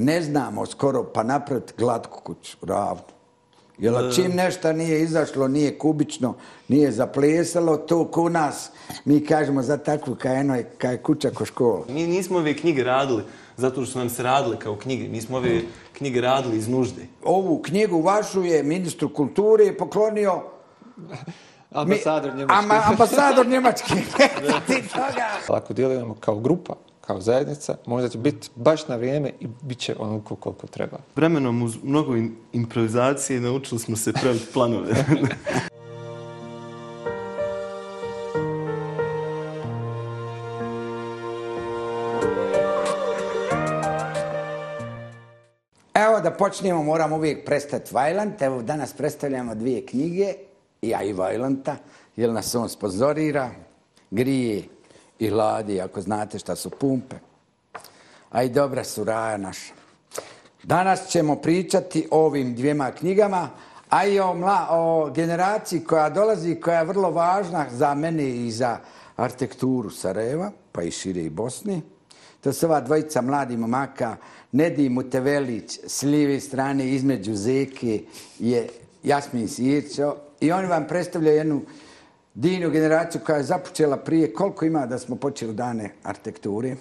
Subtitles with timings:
[0.00, 3.02] ne znamo skoro pa napraviti glatku kuću, ravnu.
[3.78, 6.34] Jer čim nešto nije izašlo, nije kubično,
[6.68, 8.70] nije zaplesalo, to ko nas,
[9.04, 11.84] mi kažemo za takvu kaj, eno, kaj kuća ko škola.
[11.88, 13.22] Mi nismo ove knjige radili
[13.56, 15.08] zato što nam se radile kao knjige.
[15.08, 15.60] Mi smo ove
[15.92, 17.06] knjige radili iz nužde.
[17.24, 20.42] Ovu knjigu vašu je ministru kulture poklonio
[21.70, 22.64] Ambasador Njemačke.
[22.64, 23.94] Ama, ambasador Njemačke.
[24.66, 25.56] Ti toga.
[25.58, 26.74] Ako djelujemo kao grupa,
[27.10, 30.98] kao zajednica, možda će biti baš na vrijeme i bit će onoliko koliko treba.
[31.16, 34.94] Vremenom uz mnogo im- improvizacije naučili smo se praviti planove.
[45.94, 48.42] Evo da počnemo, moramo uvijek prestati Vajlant.
[48.42, 50.34] Evo danas predstavljamo dvije knjige,
[50.82, 51.76] ja i Vajlanta,
[52.16, 53.50] jer nas on spozorira,
[54.10, 54.62] grije
[55.20, 57.16] i hladi, ako znate šta su pumpe.
[58.30, 59.72] A i dobra su raja naša.
[60.62, 63.48] Danas ćemo pričati o ovim dvijema knjigama,
[63.88, 68.50] a i o, mla, o generaciji koja dolazi, koja je vrlo važna za mene i
[68.50, 68.78] za
[69.16, 71.82] arhitekturu Sarajeva, pa i šire i Bosni.
[72.40, 74.16] To su ova dvojica mladi momaka,
[74.52, 78.02] Nedi Mutevelić s lijeve strane između Zeke
[78.38, 78.68] je
[79.02, 81.62] Jasmin Sirćo i oni vam predstavljaju jednu
[82.34, 86.76] divnu generaciju koja je započela prije, koliko ima da smo počeli dane arhitekture?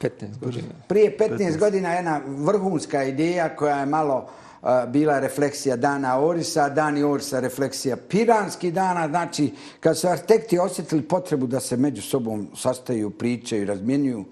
[0.00, 0.68] 15 godina.
[0.88, 4.28] Prije 15, godina jedna vrhunska ideja koja je malo
[4.62, 11.02] uh, bila refleksija dana Orisa, dani Orisa refleksija piranskih dana, znači kad su arhitekti osjetili
[11.02, 14.24] potrebu da se među sobom sastaju, pričaju, razmjenjuju,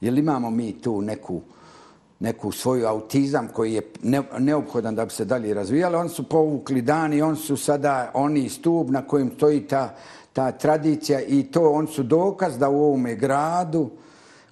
[0.00, 1.40] jer imamo mi tu neku
[2.20, 5.96] neku svoju autizam koji je ne, neophodan da bi se dalje razvijali.
[5.96, 9.94] Oni su povukli dan i oni su sada oni stup na kojem stoji ta,
[10.32, 13.90] ta tradicija i to oni su dokaz da u ovome gradu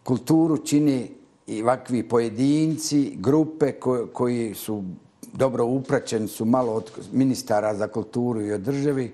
[0.03, 1.11] kulturu čini
[1.47, 4.85] i ovakvi pojedinci, grupe ko, koji su
[5.33, 9.13] dobro upraćeni, su malo od ministara za kulturu i od državi,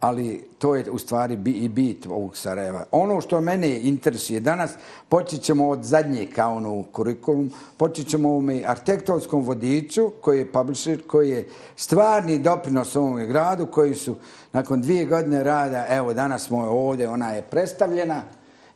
[0.00, 2.84] ali to je u stvari bi, i bit ovog Sarajeva.
[2.90, 4.70] Ono što mene interesuje danas,
[5.08, 11.06] počet ćemo od zadnje kao ono kurikulum, počet ćemo ovome arhitektorskom vodiču koji je publisher,
[11.06, 14.16] koji je stvarni doprinos ovom gradu, koji su
[14.52, 18.22] nakon dvije godine rada, evo danas smo ovdje, ona je predstavljena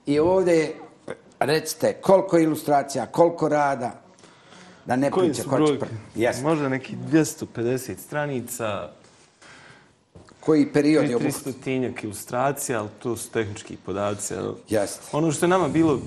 [0.06, 0.74] i ovdje je
[1.40, 4.02] recite koliko ilustracija, koliko rada,
[4.86, 6.26] da ne Koji su ko će prvi.
[6.42, 8.88] Možda neki 250 stranica,
[10.50, 11.34] Koji period je obuhvat?
[11.34, 14.34] 300 tinjak ilustracija, ali to su tehnički podaci.
[14.68, 15.00] Jeste.
[15.12, 15.98] Ono što je nama bilo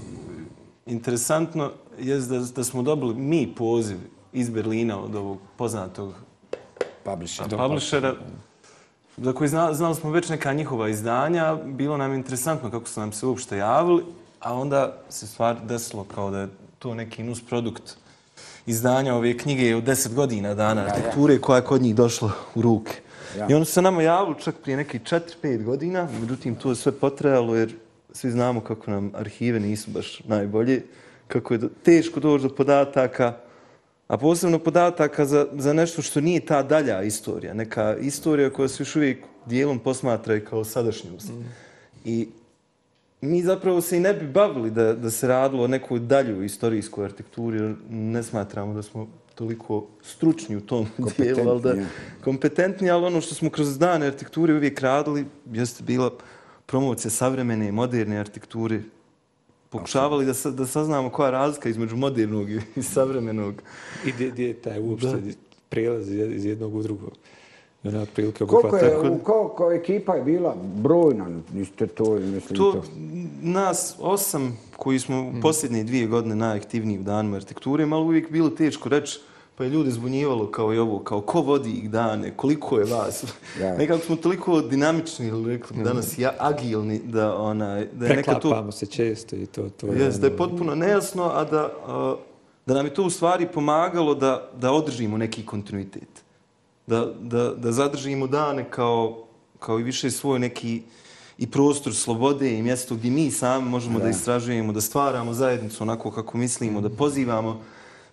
[0.85, 3.97] interesantno je da, da smo dobili mi poziv
[4.33, 6.13] iz Berlina od ovog poznatog
[7.03, 7.57] Publisher.
[7.57, 8.15] publishera,
[9.17, 13.11] za koji zna, znali smo već neka njihova izdanja, bilo nam interesantno kako su nam
[13.11, 14.03] se uopšte javili,
[14.39, 16.47] a onda se stvar desilo kao da je
[16.79, 17.97] to neki nus produkt
[18.65, 23.02] izdanja ove knjige od 10 godina dana arhitekture koja je kod njih došla u ruke.
[23.37, 23.47] Ja.
[23.49, 27.55] I oni se nama javili čak prije nekih 4-5 godina, međutim to je sve potrajalo
[27.55, 27.75] jer
[28.13, 30.81] svi znamo kako nam arhive nisu baš najbolje,
[31.27, 33.37] kako je teško doći do podataka,
[34.07, 38.81] a posebno podataka za, za nešto što nije ta dalja istorija, neka istorija koja se
[38.83, 41.29] još uvijek dijelom posmatra i kao sadašnjost.
[42.05, 42.27] I
[43.21, 47.05] mi zapravo se i ne bi bavili da, da se radilo o nekoj dalju istorijskoj
[47.05, 51.75] arhitekturi, jer ne smatramo da smo toliko stručni u tom dijelu, ali da,
[52.23, 56.11] kompetentni, ali ono što smo kroz dane arhitekture uvijek radili, jeste bila
[56.65, 58.81] promocija savremene, moderne arhitekture.
[59.69, 63.61] Pokušavali da, sa, da saznamo koja je razlika između modernog i, i savremenog.
[64.05, 65.21] I gdje, je taj uopšte
[65.69, 67.09] prijelaz iz iz jednog u drugo.
[67.83, 68.85] Ona otprilike Koliko obuhvata.
[68.85, 72.71] je, u koliko ekipa je bila brojna, niste to, mislim to.
[72.71, 72.83] To
[73.41, 78.49] nas osam koji smo u posljednje dvije godine najaktivniji u danima arhitekture, malo uvijek bilo
[78.49, 79.19] teško reći,
[79.55, 83.23] pa je ljudi zbunjivalo kao i ovo, kao ko vodi ih dane, koliko je vas.
[83.61, 83.75] Ja.
[83.77, 88.33] Nekako smo toliko dinamični, ili rekli bi danas, ja, agilni, da, onaj, da je neka
[88.33, 91.73] to Preklapamo se često i to, to Jes, da je ono- potpuno nejasno, a da,
[91.87, 92.15] a,
[92.65, 96.22] da nam je to u stvari pomagalo da, da održimo neki kontinuitet.
[96.87, 99.25] Da, da, da zadržimo dane kao,
[99.59, 100.81] kao i više svoj neki
[101.37, 105.83] i prostor slobode i mjesto gdje mi sami možemo da, da istražujemo, da stvaramo zajednicu
[105.83, 107.61] onako kako mislimo, da pozivamo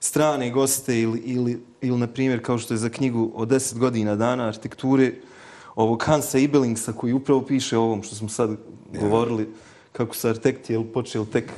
[0.01, 4.17] strane goste ili, ili, ili na primjer, kao što je za knjigu o 10 godina
[4.17, 5.13] dana arhitekture,
[5.75, 8.51] ovog Hansa Ibelingsa koji upravo piše o ovom što smo sad
[9.01, 9.49] govorili,
[9.93, 11.53] kako su arhitekti jel, počeli tek,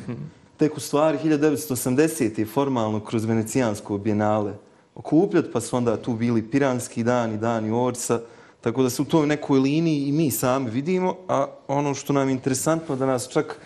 [0.57, 2.39] tek u stvari 1980.
[2.39, 4.53] je formalno kroz venecijansko bijenale
[4.95, 8.21] okupljati, pa su onda tu bili piranski dani, dani Orsa,
[8.61, 12.29] tako da se u toj nekoj liniji i mi sami vidimo, a ono što nam
[12.29, 13.61] je interesantno da nas čak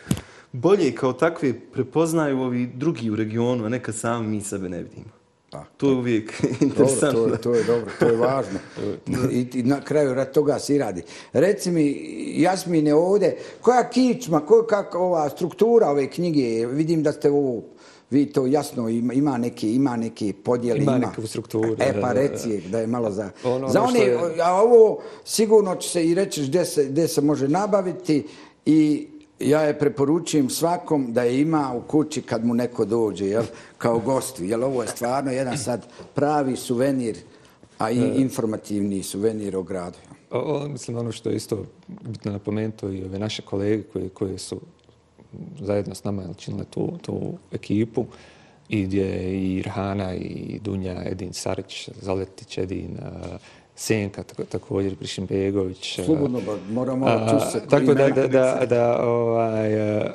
[0.52, 5.16] bolje kao takve prepoznaju ovi drugi u regionu, a nekad sami mi sebe ne vidimo.
[5.50, 7.20] Pa, To je uvijek Dobro, interesantno.
[7.20, 8.58] to, je- to je dobro, to je važno.
[9.30, 11.02] I, I na kraju rad toga se i radi.
[11.32, 11.96] Reci mi,
[12.36, 17.62] Jasmine, ovdje, koja kičma, koja, kako ova struktura ove knjige, vidim da ste ovo,
[18.10, 21.06] vi to jasno, ima, ima neke, ima neke podjele, Ima ima.
[21.06, 23.30] neku strukturu, E, pa reci da je malo za...
[23.44, 27.08] Ono- za ono one, je- a ovo sigurno će se i reći gdje se, gdje
[27.08, 28.26] se može nabaviti
[28.66, 29.06] i
[29.40, 33.44] ja je preporučujem svakom da je ima u kući kad mu neko dođe, jel,
[33.78, 37.16] kao gostu, jel ovo je stvarno jedan sad pravi suvenir,
[37.78, 39.98] a i informativni suvenir o gradu.
[40.30, 44.38] O, o, mislim, ono što je isto bitno napomenuto i ove naše kolege koje, koje
[44.38, 44.60] su
[45.60, 48.04] zajedno s nama činile tu, tu ekipu
[48.68, 53.38] i gdje je i Irhana i Dunja, Edin Sarić, Zaletić, Edin, a,
[53.74, 55.98] Senka, tako, također Prišimbegović.
[55.98, 60.14] a, Slobodno, ba, moramo tu se Tako da, da, da, da ovaj, a,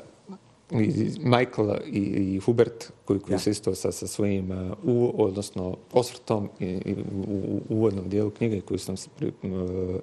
[0.71, 3.39] i Michael i, i Hubert koji, koji Ja.
[3.39, 6.95] su isto sa, sa svojim uh, u, odnosno osvrtom i, i
[7.27, 9.99] u, uvodnom dijelu knjige koji su nam se pri, uh,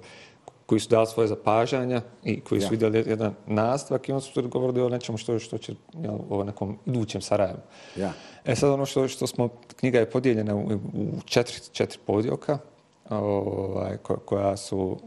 [0.69, 2.69] koji su dali svoje zapažanja i koji su Ja.
[2.69, 6.77] vidjeli jedan nastavak i on su govorili o nečemu što, što će jel, o nekom
[6.85, 7.59] idućem Sarajevu.
[7.95, 8.13] Ja.
[8.45, 10.79] E sad ono što, što smo, knjiga je podijeljena u, u
[11.25, 12.57] četiri, četiri podjelka
[13.09, 14.97] ovaj, ko- koja su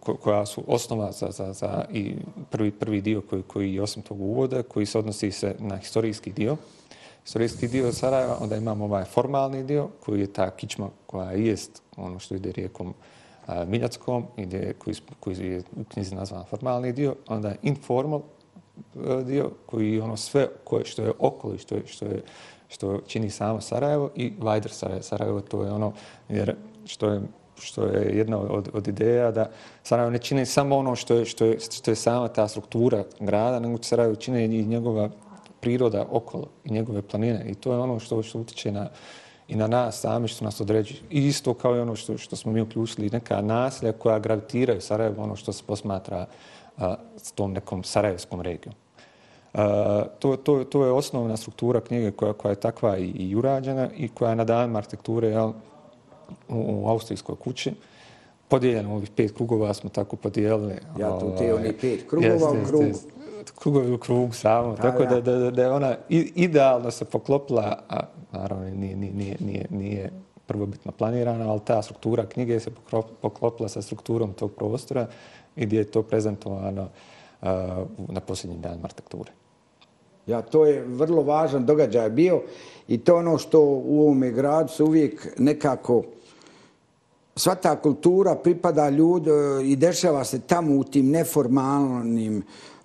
[0.00, 2.14] ko- koja su osnova za, za, za i
[2.50, 6.32] prvi, prvi dio koji, koji je osim tog uvoda, koji se odnosi se na historijski
[6.32, 6.56] dio.
[7.24, 12.18] Historijski dio Sarajeva, onda imamo ovaj formalni dio koji je ta kičma koja jest ono
[12.18, 13.19] što ide rijekom a,
[13.66, 19.50] Miljackom, ide, koji, koji je u knjizi nazvan formalni dio, onda je informal e, dio
[19.66, 22.22] koji je ono sve koje, što je okoli, što, je, što, je,
[22.68, 25.02] što čini samo Sarajevo i Vajder Sarajevo.
[25.02, 25.92] Sarajevo to je ono,
[26.28, 27.20] jer što je
[27.60, 29.50] što je jedna od, od ideja da
[29.82, 33.60] Sarajevo ne čini samo ono što je, što je, što je sama ta struktura grada,
[33.60, 35.10] nego Sarajevo čini i njegova
[35.60, 37.44] priroda okolo i njegove planine.
[37.48, 38.88] I to je ono što, što utiče na,
[39.50, 41.00] i na nas sami što nas određuje.
[41.10, 45.22] I isto kao i ono što, što smo mi uključili, neka naselja koja gravitiraju Sarajevo,
[45.22, 46.26] ono što se posmatra
[46.78, 48.74] a, s tom nekom sarajevskom regijom.
[49.54, 53.88] A, to, to, to je osnovna struktura knjige koja, koja je takva i, i urađena
[53.96, 55.54] i koja je na dan arhitekture jel, u,
[56.48, 57.72] u Austrijskoj kući.
[58.48, 60.74] Podijeljeno ovih pet krugova smo tako podijelili.
[60.98, 62.84] Ja tu te ovaj, oni pet krugova jeste, u jeste, krugu.
[62.84, 63.19] jeste.
[63.58, 64.74] Krugovi u krugu samo.
[64.74, 65.20] Da, tako da.
[65.20, 65.96] da, da, je ona
[66.34, 68.00] idealno se poklopila, a
[68.32, 70.10] naravno nije, nije, nije, nije, nije
[70.46, 72.70] prvobitno planirana, ali ta struktura knjige se
[73.20, 75.06] poklopila sa strukturom tog prostora
[75.56, 77.48] i gdje je to prezentovano uh,
[78.08, 79.32] na posljednjim danima arhitekture.
[80.26, 82.42] Ja, to je vrlo važan događaj bio
[82.88, 86.02] i to ono što u ovome gradu se uvijek nekako
[87.36, 89.30] sva ta kultura pripada ljudi
[89.64, 92.42] i dešava se tamo u tim neformalnim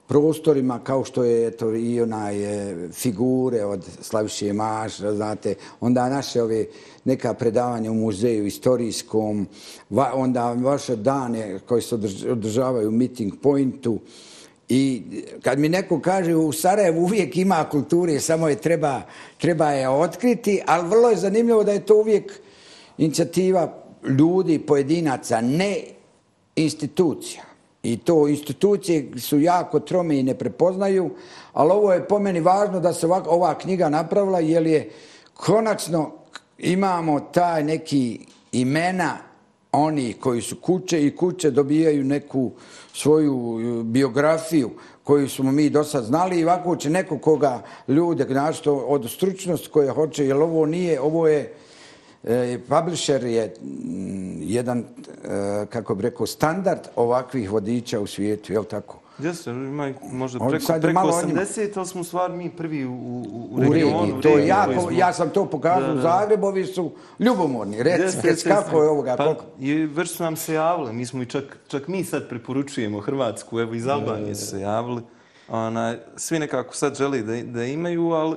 [0.07, 6.43] prostorima kao što je to i onaj e, figure od Slaviše Maša, znate, onda naše
[6.43, 6.65] ove
[7.05, 9.47] neka predavanja u muzeju istorijskom,
[9.89, 11.95] va, onda vaše dane koji se
[12.29, 13.99] održavaju u meeting pointu,
[14.69, 15.03] I
[15.41, 19.01] kad mi neko kaže u Sarajevu uvijek ima kulture, samo je treba,
[19.37, 22.39] treba je otkriti, ali vrlo je zanimljivo da je to uvijek
[22.97, 25.77] inicijativa ljudi, pojedinaca, ne
[26.55, 27.43] institucija.
[27.85, 31.09] I to institucije su jako trome i ne prepoznaju,
[31.53, 34.89] ali ovo je po meni važno da se ovak, ova knjiga napravila, jer je
[35.33, 36.11] konačno
[36.57, 38.19] imamo taj neki
[38.51, 39.17] imena
[39.71, 42.51] oni koji su kuće i kuće dobijaju neku
[42.93, 44.69] svoju e, biografiju
[45.03, 46.39] koju smo mi do sad znali.
[46.39, 51.27] I ovako će neko koga ljude, znači od stručnosti koje hoće, jer ovo nije, ovo
[51.27, 51.53] je,
[52.25, 54.05] e, publisher je mm,
[54.41, 54.85] jedan, e,
[55.65, 58.99] kako bi rekao, standard ovakvih vodiča u svijetu, je li tako?
[59.19, 61.41] Jeste, ima možda preko, preko malo o njima.
[61.41, 62.95] 80, ali smo u stvari mi prvi u, u,
[63.51, 63.99] u U regionu.
[63.99, 66.01] regiji, u to je jako, smo- ja sam to pokazao Da, u da.
[66.01, 67.83] Zagrebu, ovi su ljubomorni.
[67.83, 69.43] Reci, Jeste, reci jeste, kako je ovoga, Pa, koliko?
[69.59, 73.59] i već su nam se javili, mi smo i čak, čak mi sad preporučujemo Hrvatsku,
[73.59, 75.01] evo iz Albanije su se javili.
[75.49, 78.35] Ona, svi nekako sad želi da, da imaju, ali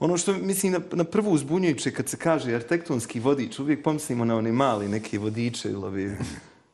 [0.00, 4.36] ono što mislim na, na prvu uzbunjujuće kad se kaže arhitektonski vodič, uvijek pomislimo na
[4.36, 6.16] one mali neke vodiče ili ove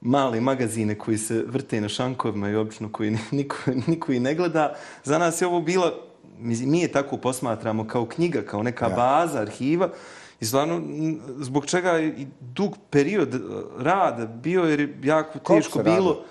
[0.00, 3.56] male magazine koji se vrte na šankovima i obično koji ni- niko,
[3.86, 4.74] niko i ne gleda.
[5.04, 5.92] Za nas je ovo bila,
[6.38, 8.90] mi je tako posmatramo kao knjiga, kao neka Ja.
[8.90, 9.90] baza, arhiva.
[10.40, 10.82] I stvarno,
[11.38, 13.38] zbog čega i dug period e,
[13.78, 15.94] rada bio jer je jako Koliko teško bilo.
[15.94, 16.24] radilo?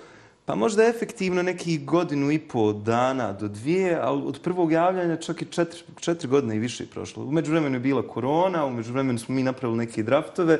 [0.46, 5.42] Pa možda efektivno nekih godinu i po dana do dvije, ali od prvog javljanja čak
[5.42, 7.24] i četiri, četiri godine i više je prošlo.
[7.24, 10.58] Umeđu vremenu je bila korona, umeđu vremenu smo mi napravili neke draftove,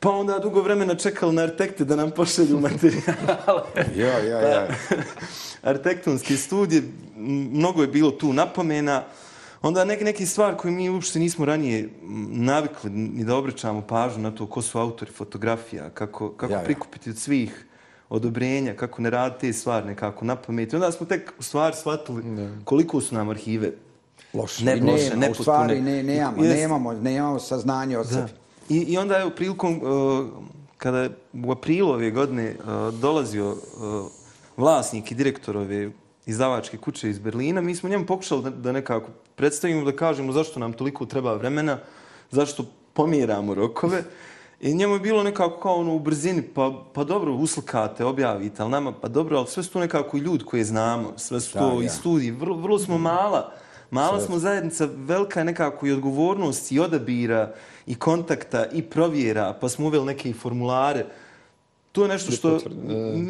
[0.00, 3.62] pa onda dugo vremena čekali na arhitekte da nam pošalju materijale.
[3.96, 4.68] Ja, ja, ja.
[5.70, 6.82] arhitektonske studije,
[7.52, 9.04] mnogo je bilo tu napomena.
[9.62, 11.88] onda neke, neke stvari koje mi uopšte nismo ranije
[12.30, 16.64] navikli ni da obraćamo pažnju na to ko su autori fotografija, kako, kako Ja, ja.
[16.64, 17.66] prikupiti od svih
[18.14, 20.72] odobrenja, kako ne raditi te stvari nekako na pamet.
[20.72, 22.22] I onda smo tek u stvari shvatili
[22.64, 23.70] koliko su nam arhive
[24.34, 24.64] Loše.
[24.64, 26.56] Ne, I loše, nema, u stvari ne, nemamo, Jest.
[26.56, 28.30] nemamo, nemamo saznanje o sebi.
[28.68, 30.26] I, I onda je prilikom, uh,
[30.78, 31.10] kada je
[31.44, 33.58] u aprilu ove godine uh, dolazio uh,
[34.56, 35.90] vlasnik i direktor ove
[36.26, 40.60] izdavačke kuće iz Berlina, mi smo njemu pokušali da, da nekako predstavimo, da kažemo zašto
[40.60, 41.78] nam toliko treba vremena,
[42.30, 44.02] zašto pomjeramo rokove.
[44.60, 48.70] I njemu je bilo nekako kao ono u brzini, pa, pa dobro, uslikate, objavite, ali
[48.70, 51.82] nama, pa dobro, ali sve su to nekako i ljudi koje znamo, sve su to
[51.82, 53.52] i studiji, vrlo, vrlo smo mala,
[53.90, 57.54] mala smo zajednica, velika je nekako i odgovornost i odabira
[57.86, 61.06] i kontakta i provjera, pa smo uveli neke i formulare.
[61.92, 62.58] To je nešto što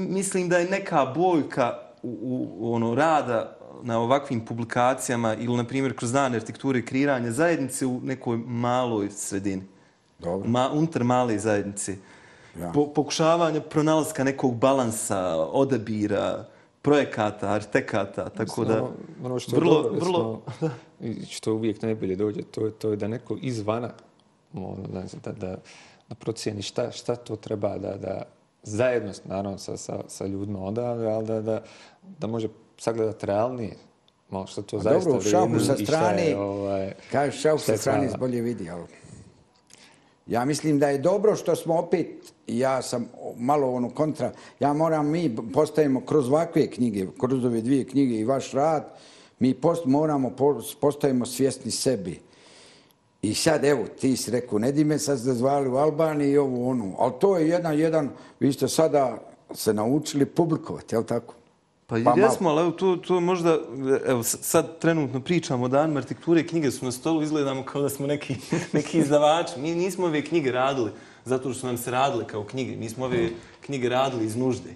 [0.09, 5.97] mislim da je neka boljka u, u ono rada na ovakvim publikacijama ili, na primjer,
[5.97, 9.63] kroz dan arhitekture i kreiranja zajednice u nekoj maloj sredini.
[10.19, 10.49] Dobro.
[10.49, 11.97] Ma, unutar male zajednice.
[12.61, 12.73] Ja.
[12.75, 16.45] Po, pokušavanja pronalaska nekog balansa, odabira,
[16.83, 18.83] projekata, arhitekata, tako da...
[18.83, 18.93] Ono-
[19.25, 20.43] ono što je vrlo, dobro, vrlo,
[21.01, 23.91] i što uvijek najbolje dođe, to je, to je da neko izvana
[24.55, 25.57] ono, znam, da, da,
[26.09, 28.23] da procijeni šta, šta to treba da, da
[28.63, 31.63] zajedno, naravno, sa, sa, sa ljudima odavde, ali da, da,
[32.19, 33.77] da može sagledati realnije
[34.31, 38.11] malo što to A zaista dobro, u sa strane, je, ovaj, kažeš šta sa strane
[38.19, 38.83] bolje vidi, ali
[40.27, 45.11] ja mislim da je dobro što smo opet, ja sam malo ono kontra, ja moram,
[45.11, 48.95] mi postajemo kroz ovakve knjige, kroz ove dvije knjige i vaš rad,
[49.39, 50.33] mi post, moramo,
[50.81, 52.21] postajemo svjesni sebi.
[53.23, 56.69] I sad, evo, ti si rekao, ne di me sad zvali u Albaniji i ovo,
[56.71, 56.95] ono.
[56.99, 59.19] Ali to je jedan, jedan, vi ste sada
[59.55, 61.35] se naučili publikovati, je li tako?
[61.87, 63.59] Pa, Pa jesmo, ali evo, to, to možda,
[64.07, 68.07] evo, sad trenutno pričamo o danima arhitekture, knjige su na stolu, izgledamo kao da smo
[68.07, 68.37] neki,
[68.73, 69.61] neki izdavači.
[69.61, 70.91] Mi nismo ove knjige radili
[71.25, 72.77] zato što su nam se radile kao knjige.
[72.77, 73.29] Mi smo ove
[73.61, 74.71] knjige radili iz nužde.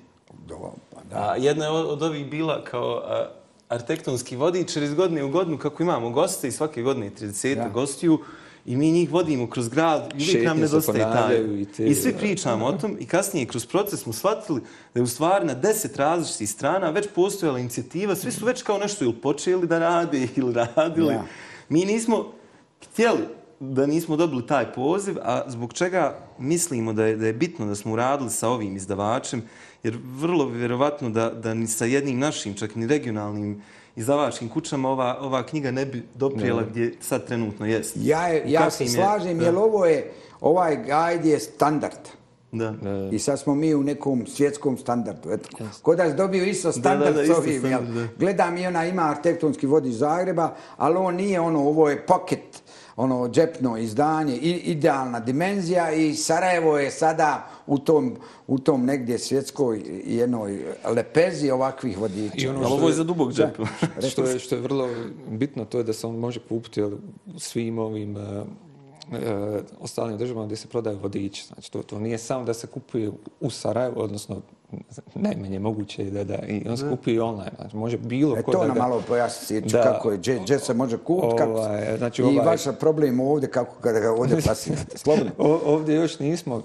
[0.46, 1.30] Do, pa da.
[1.30, 3.28] A jedna je od ovih bila kao a,
[3.68, 7.68] arhitektonski vodič, jer iz godine u godinu, kako imamo goste i svake godine 30 Da.
[7.68, 8.18] gostiju,
[8.68, 11.36] i mi njih vodimo kroz grad i uvijek nam nedostaje taj.
[11.60, 14.60] i te- I svi pričamo o tom i kasnije kroz proces smo shvatili
[14.94, 18.78] da je u stvari na deset različitih strana već postojala inicijativa, svi su već kao
[18.78, 21.14] nešto ili počeli da rade ili radili.
[21.14, 21.24] Ja.
[21.68, 22.32] Mi nismo
[22.84, 23.20] htjeli
[23.60, 27.74] da nismo dobili taj poziv, a zbog čega mislimo da je, da je bitno da
[27.74, 29.42] smo uradili sa ovim izdavačem,
[29.82, 33.62] jer vrlo vjerovatno da, da ni sa jednim našim, čak ni regionalnim
[33.98, 37.96] izdavačkim kućama ova, ova knjiga ne bi doprijela gdje sad trenutno jest.
[37.96, 39.44] Ja, ja se je- slažem, da.
[39.44, 41.98] jer ovo je, ovaj gajd je standard.
[42.52, 42.74] Da.
[43.12, 45.30] I sad smo mi u nekom svjetskom standardu.
[45.30, 45.48] Eto,
[45.82, 47.58] ko da si dobio isto standard da, s isto ovim.
[47.58, 47.94] standard, jel?
[47.96, 48.08] da.
[48.18, 52.62] Gledam i ona ima arhitektonski vodič Zagreba, ali on nije ono, ovo je pocket,
[52.98, 59.82] ono džepno izdanje, idealna dimenzija i Sarajevo je sada u tom, u tom negdje svjetskoj
[60.06, 62.34] jednoj lepezi ovakvih vodiča.
[62.36, 63.58] I ono što ovo je je- za dubog džep.
[64.10, 64.88] što je, što je vrlo
[65.30, 66.82] bitno, to je da se on može kupiti
[67.36, 69.18] svim ovim uh, uh,
[69.80, 71.46] ostalim državama gdje se prodaju vodiči.
[71.46, 74.42] Znači, to, to nije samo da se kupuje u Sarajevu, odnosno
[75.14, 77.50] najmanje moguće da, da i on se kupuje i online.
[77.56, 79.82] Znači, može bilo E ko to da nam ga- malo pojasni Sirču, Da.
[79.82, 83.76] kako je, gdje, se može kupiti, kako Ovaj, znači, i ovaj- vaš problem ovdje, kako
[83.76, 84.98] kada ga ovdje plasirate.
[84.98, 85.32] Slobodno.
[85.66, 86.62] Ovdje još nismo uh,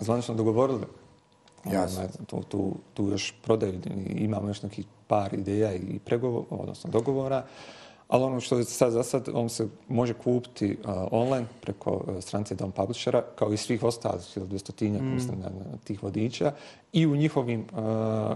[0.00, 0.84] zvanično dogovorili.
[1.72, 1.98] Jasno.
[1.98, 7.44] Ovaj, Tu, tu, tu još prodaju, imamo još nekih par ideja i pregovora, odnosno dogovora.
[8.08, 12.22] Ali ono što je sad za sad, on se može kupiti uh, online preko uh,
[12.22, 15.14] stranice Dom Publishera, kao i svih ostalih, ili dvjestotinjak, mm.
[15.14, 16.52] mislim, na, na tih vodiča.
[16.92, 17.78] I u njihovim uh,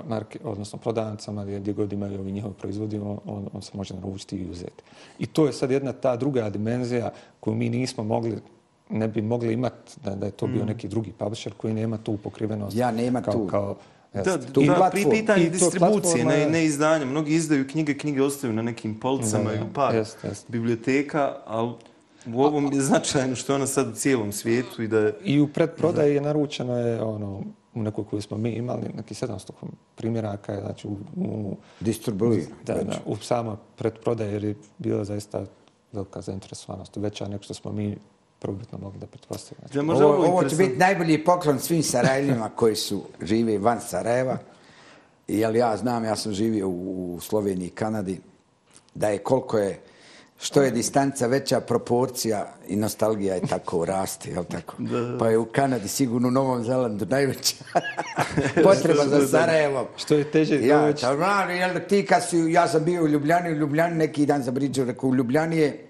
[0.09, 3.95] marke, odnosno prodavnicama gdje, gdje god imaju ovi njihovi proizvodi, on, on, on se može
[3.95, 4.83] naručiti i uzeti.
[5.19, 7.11] I to je sad jedna ta druga dimenzija
[7.41, 8.39] koju mi nismo mogli
[8.91, 12.17] ne bi mogli imati da, da je to bio neki drugi publisher koji nema tu
[12.17, 12.77] pokrivenost.
[12.77, 12.79] Mm.
[12.79, 13.47] Ja, nema kao, tu.
[13.47, 13.77] Kao,
[14.15, 14.53] Da, jest.
[14.53, 17.07] Tu da, pri pitanju distribucije, ne, ne izdanja.
[17.07, 20.51] Mnogi izdaju knjige, knjige ostaju na nekim policama Da, i da, u par jest, jest.
[20.51, 21.73] biblioteka, ali
[22.35, 25.15] u ovom je značajno što je ona sad u cijelom svijetu i da je...
[25.25, 27.43] I u predprodaji je naručeno je ono,
[27.75, 29.51] u nekoj koju smo mi imali, neki 700
[29.95, 32.43] primjeraka, je, znači u, u, Distribuira.
[32.67, 35.45] da, da, u sama predprodaji jer je bila zaista
[35.93, 37.97] velika zainteresovanost, veća nego što smo mi
[38.43, 39.67] prvobitno mogli da pretpostavimo.
[39.69, 43.81] Znači, Da, Ovo, ovo, ovo će biti najbolji poklon svim Sarajljima koji su žive van
[43.81, 44.39] Sarajeva.
[45.29, 46.73] Jer ja znam, ja sam živio u,
[47.15, 48.21] u Sloveniji i Kanadi,
[48.95, 49.81] da je koliko je
[50.39, 54.77] što je distanca veća proporcija i nostalgija je tako raste, jel tako?
[55.19, 57.55] Pa je u Kanadi sigurno u Novom Zelandu najveća
[58.65, 59.87] potreba za Sarajevom.
[59.97, 61.01] Što je teže Ja, doći.
[61.01, 64.51] taman, jel ti kad si, ja sam bio u Ljubljani, u Ljubljani neki dan za
[64.51, 65.87] Bridžu, rekao u Ljubljani je,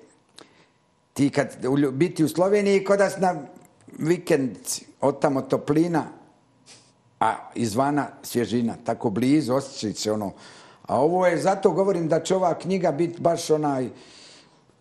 [1.13, 3.35] ti kad biti u Sloveniji kod nas na
[3.99, 6.05] vikendici, od tamo toplina,
[7.21, 10.33] a izvana svježina, tako blizu, osjećaj se ono.
[10.83, 13.89] A ovo je, zato govorim da će ova knjiga biti baš onaj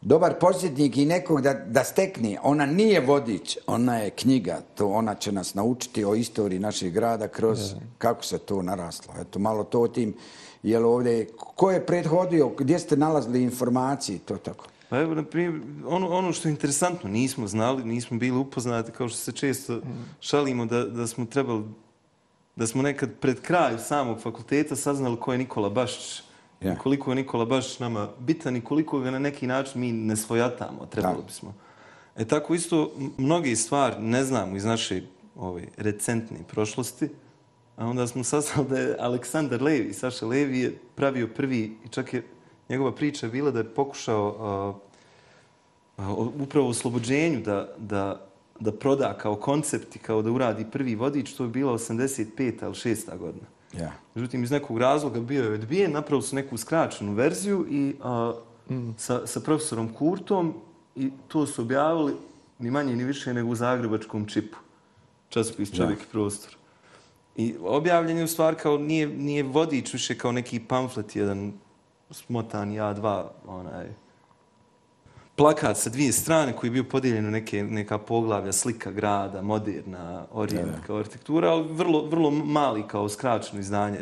[0.02, 2.38] dobar posjetnik i nekog da, da stekne.
[2.44, 4.62] Ona nije vodič, ona je knjiga.
[4.76, 9.14] To ona će nas naučiti o istoriji našeg grada kroz kako se to naraslo.
[9.22, 10.14] Eto, malo to o tim,
[10.64, 14.66] jel ovdje, ko je prethodio, gdje ste nalazili informacije, to tako.
[14.92, 19.10] Pa evo, na primjer, ono, ono što je interesantno, nismo znali, nismo bili upoznati, kao
[19.10, 19.82] što se često
[20.20, 21.64] šalimo da, da smo trebali,
[22.56, 26.24] da smo nekad pred kraj samog fakulteta saznali ko je Nikola Bašić.
[26.62, 30.16] I koliko je Nikola Bašić nama bitan i koliko ga na neki način mi ne
[30.16, 31.54] svojatamo, trebali bismo.
[32.16, 35.02] E tako isto mnoge stvari ne znamo iz naše
[35.36, 37.10] ove, recentne prošlosti,
[37.76, 42.14] a onda smo saznali da je Aleksandar Levi, Saša Levi je pravio prvi, i čak
[42.14, 42.24] je
[42.72, 44.36] njegova priča je bila da je pokušao
[45.98, 48.26] o- upravo u oslobođenju da, da,
[48.60, 52.64] da proda kao koncept i kao da uradi prvi vodič, to je bila 85.
[52.64, 53.18] ili 6.
[53.18, 53.46] godina.
[53.74, 53.92] Ja.
[54.16, 58.34] Međutim, iz nekog razloga bio je odbijen, napravili su neku skraćenu verziju i a,
[58.98, 60.54] sa, sa profesorom Kurtom
[60.96, 62.14] i to su objavili
[62.60, 64.58] ni manje ni više nego u Zagrebačkom čipu.
[65.30, 66.56] Časopis Čovjek i prostor.
[67.36, 71.54] I objavljen je u stvari kao nije, nije vodič više kao neki pamflet jedan
[72.12, 73.88] smotan A2 onaj
[75.36, 80.26] plakat sa dvije strane koji je bio podijeljen u neke, neka poglavlja, slika grada, moderna,
[80.32, 84.00] orijent kao arhitektura, ali vrlo, vrlo mali kao skraćeno izdanje.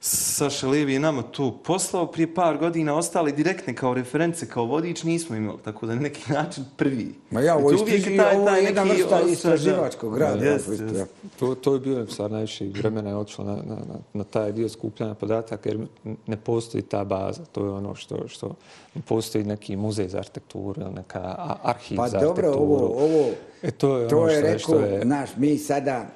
[0.00, 5.02] Saša Levi je nama to poslao prije par godina, ostale direktne kao reference, kao vodič
[5.02, 7.14] nismo imali, tako da na neki način prvi.
[7.30, 10.24] Ma ja, ovo, tu je taj- ovo taj je jedna vrsta istraživačkog da.
[10.24, 10.44] rada.
[10.44, 10.96] Jest, isto, jest.
[10.96, 11.06] ja.
[11.38, 14.68] To, to je bilo sad najviše vremena je otišlo na, na, na, na taj dio
[14.68, 15.86] skupljanja podataka jer
[16.26, 17.44] ne postoji ta baza.
[17.44, 18.54] To je ono što, što
[18.94, 21.20] ne postoji neki muzej za arhitekturu ili neka
[21.62, 22.64] arhiv Pa za dobro, arhitekturu.
[22.64, 23.24] ovo, ovo,
[23.62, 25.00] E, to je to ono je što, rekao, što je...
[25.02, 26.06] znaš, mi sada,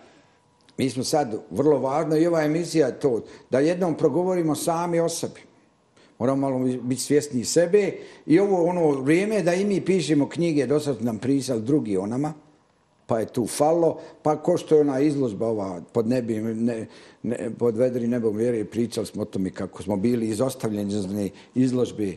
[0.78, 5.08] mi smo sad, vrlo važno i ova emisija je to, da jednom progovorimo sami o
[5.08, 5.40] sebi.
[6.18, 7.92] Moramo malo biti svjesni sebe
[8.26, 12.06] i ovo ono vrijeme da i mi pišemo knjige, do sad nam prisali drugi o
[12.06, 12.34] nama,
[13.06, 16.86] pa je tu falo, pa ko što je ona izložba ova pod nebi, ne,
[17.22, 22.12] ne, pod vedri nebom vjere, pričali smo o tome kako smo bili izostavljeni iz izložbe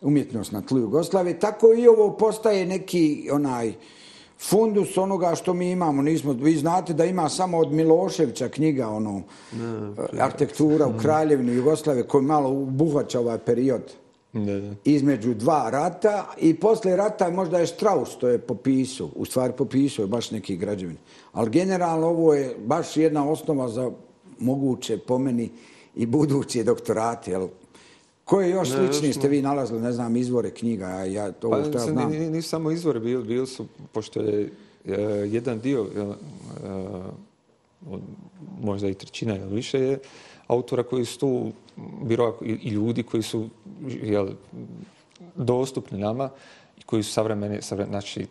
[0.00, 3.72] umjetnost na tlu Jugoslavije, tako i ovo postaje neki onaj
[4.38, 6.02] fundus onoga što mi imamo.
[6.02, 9.22] Nismo, vi znate da ima samo od Miloševića knjiga, ono,
[10.20, 13.82] arhitektura u Kraljevini Jugoslavije, koji malo obuhvaća ovaj period
[14.32, 14.74] Da, da.
[14.84, 20.02] između dva rata i posle rata možda je Strauss to je popisao, u stvari popisao
[20.02, 20.96] je baš neki građevin.
[21.32, 23.90] Ali generalno ovo je baš jedna osnova za
[24.38, 25.50] moguće po meni
[25.94, 27.30] i buduće doktorate.
[27.30, 27.48] Jel?
[28.26, 31.72] Koje još Ne, slični ste vi nalazili, ne znam, izvore knjiga, ja to Pa, što
[31.72, 32.10] ja znam.
[32.10, 34.50] ni- ni- nisu samo izvori bili, bili su, pošto je
[34.84, 34.92] e,
[35.26, 36.04] jedan dio, e, e,
[37.86, 38.00] od-
[38.60, 39.98] možda i trećina ili više je,
[40.46, 41.52] autora koji su tu,
[42.02, 43.48] biro i, i ljudi koji su
[44.02, 44.28] jel,
[45.36, 46.30] dostupni nama
[46.76, 48.26] i koji su savremeni, savremeni znači,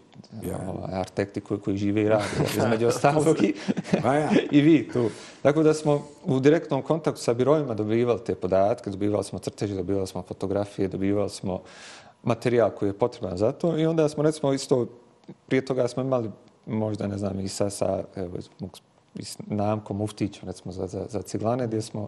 [0.67, 2.25] ovaj, arhitekti koji, koji žive i rade,
[2.57, 3.53] između ostalog i,
[4.03, 4.29] Pa ja.
[4.51, 5.09] i vi tu.
[5.41, 10.07] Tako da smo u direktnom kontaktu sa birovima dobivali te podatke, dobivali smo crteže, dobivali
[10.07, 11.61] smo fotografije, dobivali smo
[12.23, 14.87] materijal koji je potreban za to i onda smo recimo isto,
[15.47, 16.31] prije toga smo imali
[16.65, 18.37] možda ne znam i sa, sa evo,
[19.19, 22.07] s Namkom Uftićem recimo za, za, za Ciglane gdje smo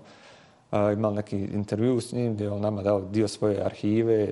[0.72, 4.32] a, imali neki intervju s njim gdje je on nama dao dio svoje arhive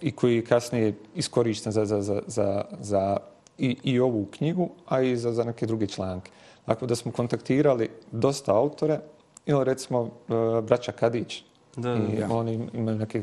[0.00, 3.16] i koji je kasnije iskorišten za, za, za, za, za
[3.58, 6.30] i, i ovu knjigu, a i za, za neke druge članke.
[6.66, 9.00] Tako da smo kontaktirali dosta autore,
[9.46, 10.32] ili recimo e,
[10.62, 11.44] braća Kadić.
[11.76, 12.28] Da, I ja.
[12.30, 13.22] oni imaju neke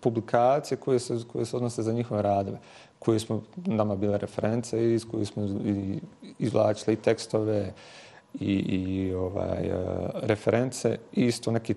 [0.00, 2.58] publikacije koje se, koje se odnose za njihove radove,
[2.98, 5.48] koje smo nama bile reference i iz koje smo
[6.38, 7.72] izvlačili i tekstove
[8.40, 9.74] i, i ovaj, e,
[10.14, 11.74] reference i isto neki,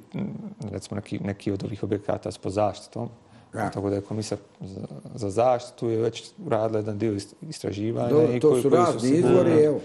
[0.61, 3.09] recimo neki, neki od ovih objekata s pod zaštitom.
[3.55, 3.69] Ja.
[3.69, 4.81] Tako da je komisar za,
[5.15, 8.09] za zaštitu je već uradila jedan dio ist- istraživanja.
[8.09, 9.79] Dobro, i to koji- su koji razni se- izvori, evo.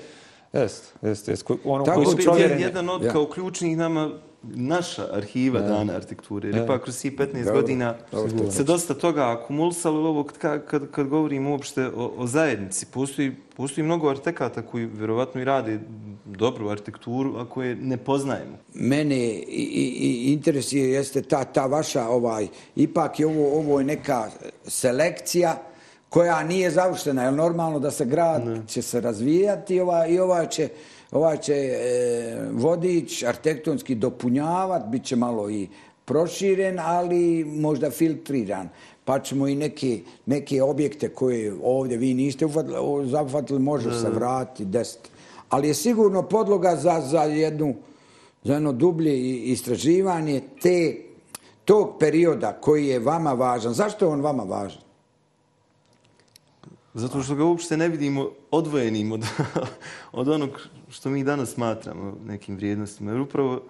[0.52, 1.50] Jest, jest, jest.
[1.64, 2.62] Ono Tako koji su Opet je provjereni.
[2.62, 3.12] jedan od Ja.
[3.12, 4.10] kao ključnih nama
[4.44, 6.48] naša arhiva dana arhitekture.
[6.48, 6.64] Jer Ja.
[6.64, 8.50] ipak kroz svih 15 Dobro, godina dobro.
[8.50, 12.86] se dosta toga akumulisalo ovo kad, kad, kad govorimo uopšte o, o zajednici.
[12.86, 15.80] Postoji, postoji mnogo arhitekata koji vjerovatno i rade
[16.26, 18.58] dobru arhitekturu ako je ne poznajemo.
[18.74, 24.30] Mene i, i, interesuje jeste ta, ta vaša, ovaj, ipak je ovo, ovo je neka
[24.66, 25.62] selekcija
[26.08, 27.24] koja nije završena.
[27.24, 28.62] Je normalno da se grad ne.
[28.66, 30.68] će se razvijati ovaj, i ovaj će,
[31.12, 35.68] ovaj će e, vodič arhitektonski dopunjavati, bit će malo i
[36.04, 38.68] proširen, ali možda filtriran
[39.06, 42.46] pa ćemo i neke, neke objekte koje ovdje vi niste
[43.04, 45.10] zahvatili, može se vratiti, desiti.
[45.48, 47.74] Ali je sigurno podloga za, za, jednu,
[48.44, 51.06] za jedno dublje istraživanje te,
[51.64, 53.74] tog perioda koji je vama važan.
[53.74, 54.82] Zašto je on vama važan?
[56.94, 59.24] Zato što ga uopšte ne vidimo odvojenim od,
[60.20, 60.50] od onog
[60.90, 63.10] što mi danas smatramo nekim vrijednostima.
[63.10, 63.62] Jer upravo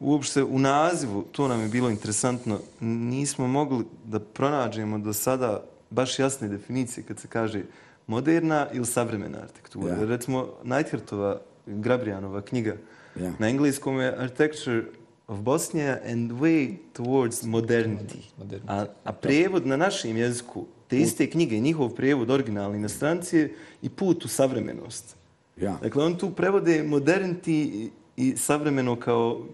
[0.00, 6.18] uopšte u nazivu, to nam je bilo interesantno, nismo mogli da pronađemo do sada baš
[6.18, 7.62] jasne definicije kad se kaže
[8.06, 9.94] moderna ili savremena arhitektura.
[9.94, 10.04] Ja.
[10.04, 12.76] Recimo, Neidhartova, Grabrijanova knjiga
[13.16, 13.32] ja.
[13.38, 14.82] na engleskom je Architecture
[15.26, 18.18] of Bosnia and Way Towards Modernity.
[18.38, 18.66] modernity.
[18.68, 23.48] A, a prijevod na našem jeziku te iste knjige, njihov prijevod originalni na stranci
[23.82, 25.16] i put u savremenost.
[25.56, 25.78] Ja.
[25.82, 29.46] Dakle, on tu prevode modernity i savremeno kao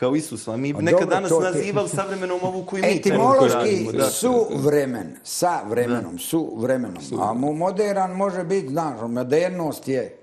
[0.00, 0.48] kao Isus.
[0.48, 5.60] A mi nekad dobro, danas to, nazivali savremenom ovu koju mi Etimološki su vremen, sa
[5.68, 7.02] vremenom, su vremenom.
[7.20, 10.16] A mu modern može biti, znaš, modernost je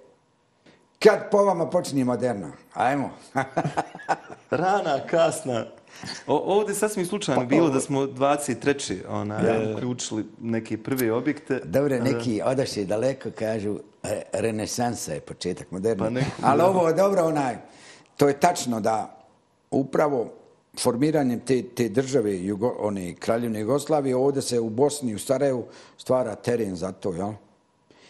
[1.00, 2.52] kad po vama počinje moderna.
[2.74, 3.10] Ajmo.
[4.50, 5.66] Rana, kasna.
[6.28, 8.98] O, ovdje sasvim slučajno pa, bilo da smo 23.
[9.10, 9.76] Ona, ja.
[9.76, 11.62] uključili neke prve objekte.
[11.63, 13.80] Dobre, neki odašli daleko kažu
[14.34, 16.04] renesansa je početak moderna.
[16.04, 17.56] Pa neko, Ali ovo, dobro, onaj,
[18.18, 19.16] to je tačno da
[19.71, 20.34] upravo
[20.80, 25.65] formiranjem te, te države, Jugo, one kraljevne Jugoslavije, ovdje se u Bosni, u Sarajevu,
[25.97, 27.34] stvara teren za to, jel?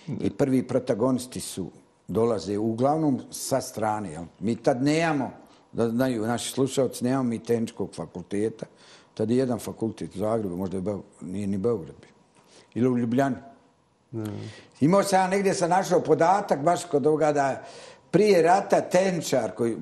[0.07, 1.71] I prvi protagonisti su
[2.07, 4.23] dolaze uglavnom sa strane, jel?
[4.39, 5.31] Mi tad nemamo,
[5.71, 8.65] da znaju naši slušalci, nemamo mi tehničkog fakulteta.
[9.13, 12.11] Tad je jedan fakultet u Zagrebu, možda je Beo, nije ni Beograd bio.
[12.73, 13.35] Ili u Ljubljani.
[14.11, 14.23] Mm.
[14.79, 17.63] Imao sam ja negdje sam našao podatak, baš kod ovoga da
[18.11, 19.75] prije rata tenčar, koji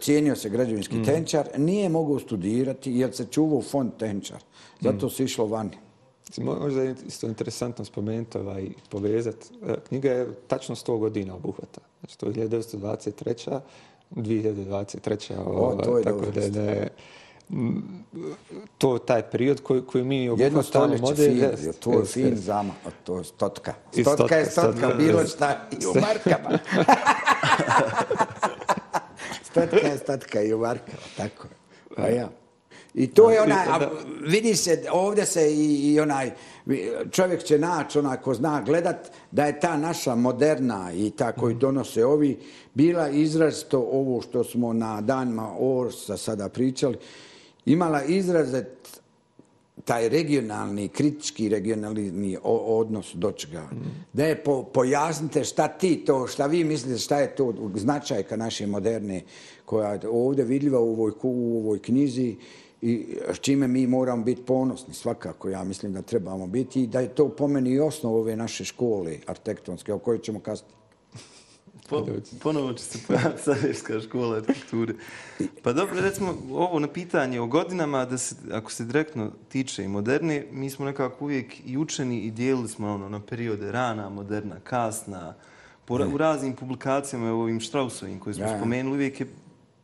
[0.00, 1.04] cijenio se građevinski mm.
[1.04, 4.42] tenčar, nije mogao studirati jer se čuvao fond tenčar.
[4.80, 5.10] Zato mm.
[5.10, 5.78] se išlo vani.
[6.38, 9.46] Možda je isto interesantno spomenuti ovaj, povezati.
[9.66, 11.80] E, knjiga je tačno 100 godina obuhvata.
[12.00, 13.60] Znači, to je 1923.
[14.10, 15.32] 2023.
[15.46, 16.30] O, to je tako dobro.
[16.30, 16.88] Da, da je,
[18.78, 21.24] to taj period koji, koji mi obuhvatamo model.
[21.24, 22.72] Jedno stoljeće fin, to je fin zama,
[23.04, 23.74] to je stotka.
[23.92, 26.58] Stotka, stotka je stotka, stotka bilo šta i u markama.
[29.50, 32.04] stotka je stotka i u markama, tako je.
[32.04, 32.28] A ja.
[32.96, 33.90] I to je onaj, a
[34.26, 36.30] vidi se, ovdje se i, i onaj,
[37.10, 41.54] čovjek će naći, onaj ko zna gledat, da je ta naša moderna i ta koji
[41.54, 41.60] mhm.
[41.60, 42.38] donose ovi,
[42.74, 46.96] bila izrazito ovo što smo na danima Orsa sada pričali,
[47.66, 49.00] imala izrazet
[49.86, 53.62] taj regionalni, kritički regionalni odnos do čega.
[53.62, 53.92] Mm.
[54.12, 58.66] Da je po, pojasnite šta ti to, šta vi mislite, šta je to značajka naše
[58.66, 59.22] moderne
[59.64, 62.36] koja je ovdje vidljiva u ovoj, u ovoj knjizi
[62.82, 67.00] i s čime mi moramo biti ponosni svakako, ja mislim da trebamo biti i da
[67.00, 70.85] je to pomeni i osnov ove naše škole arhitektonske o kojoj ćemo kasnije
[71.88, 72.06] Po,
[72.42, 74.94] ponovo će se pojaviti Sarajevska škola arhitekture.
[75.62, 79.88] Pa dobro, recimo, ovo na pitanje o godinama, da se, ako se direktno tiče i
[79.88, 84.56] moderne, mi smo nekako uvijek i učeni i dijelili smo ono, na periode rana, moderna,
[84.64, 85.34] kasna,
[85.84, 88.56] po, u raznim publikacijama, u ovim Strausovim koje smo ja.
[88.58, 89.26] spomenuli, uvijek je,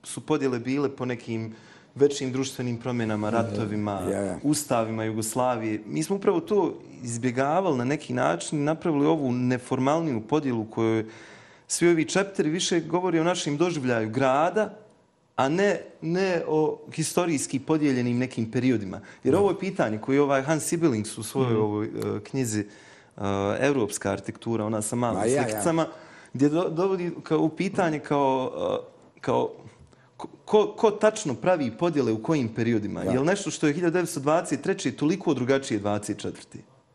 [0.02, 1.54] su podjele bile po nekim
[1.94, 4.38] većim društvenim promjenama, ratovima, ja, ja.
[4.42, 5.82] ustavima Jugoslavije.
[5.86, 11.04] Mi smo upravo to izbjegavali na neki način i napravili ovu neformalniju podjelu koju
[11.72, 14.74] svi ovi čepteri više govori o našim doživljaju grada,
[15.36, 19.00] a ne, ne o historijski podijeljenim nekim periodima.
[19.24, 21.62] Jer ovo je pitanje koje je ovaj Hans Sibelings u svojoj mm.
[21.62, 22.60] ovoj uh, knjizi
[23.16, 23.22] uh,
[23.60, 25.88] Evropska arhitektura, ona sa malim ja, slikicama, ja.
[26.32, 29.50] gdje do, dovodi kao u pitanje kao, uh, kao
[30.44, 33.02] ko, ko tačno pravi podjele u kojim periodima.
[33.04, 33.12] Ja.
[33.12, 34.96] Je li nešto što je 1923.
[34.96, 36.32] toliko drugačije 24.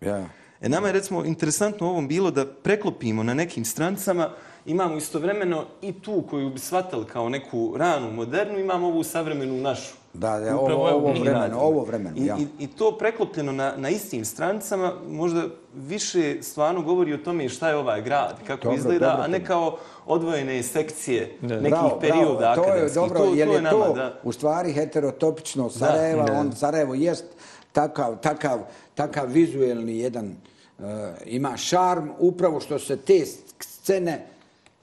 [0.02, 0.30] Ja.
[0.62, 4.30] E nama je recimo interesantno u ovom bilo da preklopimo na nekim strancama
[4.68, 9.96] imamo istovremeno i tu koju bi shvatili kao neku ranu modernu, imamo ovu savremenu našu.
[10.14, 12.38] Da, da, ovo, ovo vremeno, ovo vremeno, ja.
[12.38, 15.44] I, i, I to preklopljeno na, na istim strancama možda
[15.76, 19.46] više stvarno govori o tome šta je ovaj grad, kako dobro, izgleda, dobro, a ne
[19.46, 21.56] kao odvojene sekcije ne.
[21.56, 24.20] nekih bravo, perioda bravo, to je dobro, to, jer je to, nama, da.
[24.24, 27.26] u stvari heterotopično Sarajeva, da, on Sarajevo jest
[27.72, 28.60] takav, takav,
[28.96, 30.36] takav vizuelni jedan,
[30.80, 30.86] uh,
[31.26, 33.26] ima šarm, upravo što se te
[33.60, 34.37] scene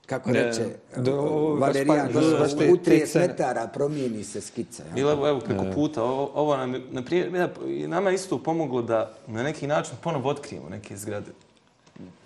[0.07, 0.65] kako Ne, reče
[0.97, 3.27] do- ovo- Valerijan, pa- baš te- u 30 te scene.
[3.29, 4.83] metara promijeni se skica.
[4.87, 5.01] ja.
[5.03, 8.39] Evo, evo preko puta, ovo, ovo nam je, na primjer, ja, i nama je isto
[8.39, 11.31] pomoglo da na neki način ponovo otkrijemo neke zgrade.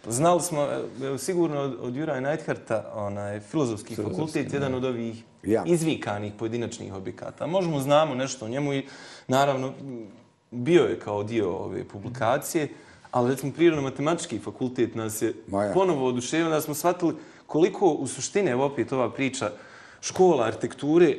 [0.07, 0.69] Znali smo,
[1.03, 5.63] evo, sigurno od, od Juraja Neidharta, onaj, filozofski fakultet, jedan od ovih Ja.
[5.67, 7.47] izvikanih pojedinačnih objekata.
[7.47, 8.87] Možemo znamo nešto o njemu i
[9.29, 9.73] naravno
[10.51, 12.69] bio je kao dio ove publikacije,
[13.11, 15.73] ali recimo prirodno-matematički fakultet nas je Ma ja.
[15.73, 17.15] ponovo oduševio da smo shvatili
[17.49, 19.51] koliko u suštine, evo opet ova priča,
[20.01, 21.17] škola arhitekture,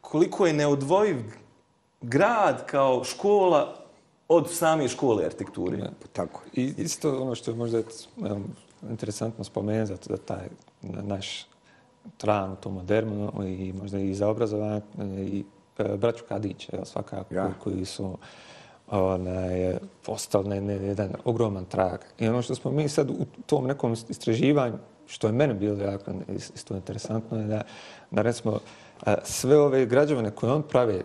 [0.00, 1.16] koliko je neodvojiv
[2.00, 3.76] grad kao škola
[4.28, 5.78] od same škole arhitekture.
[5.78, 6.40] Pa Tako.
[6.52, 7.80] I isto ono što je možda
[8.16, 8.44] um,
[8.90, 10.48] interesantno spomenuti, zato da taj
[10.82, 11.46] na- naš
[12.16, 14.80] tran u tom modernu i možda i za obrazovanje
[15.18, 15.44] i
[15.78, 17.42] e, braću Kadić, evo, svakako, Ja.
[17.42, 18.18] koji, koji su
[18.88, 22.00] onaj, postali ne, ne, jedan ogroman trag.
[22.18, 23.14] I ono što smo mi sad u
[23.46, 24.78] tom nekom istraživanju,
[25.10, 27.62] što je mene bilo jako is- isto interesantno, je da,
[28.10, 28.58] da recimo
[29.24, 31.02] sve ove građevine koje on pravi,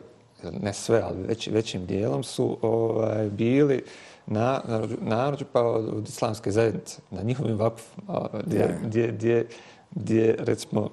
[0.61, 3.83] ne sve, ali već, većim dijelom su ovaj, bili
[4.25, 4.61] na,
[5.01, 9.47] narođu pa od, od islamske zajednice, na njihovim vakufima, gdje, gdje, gdje,
[9.91, 10.89] gdje recimo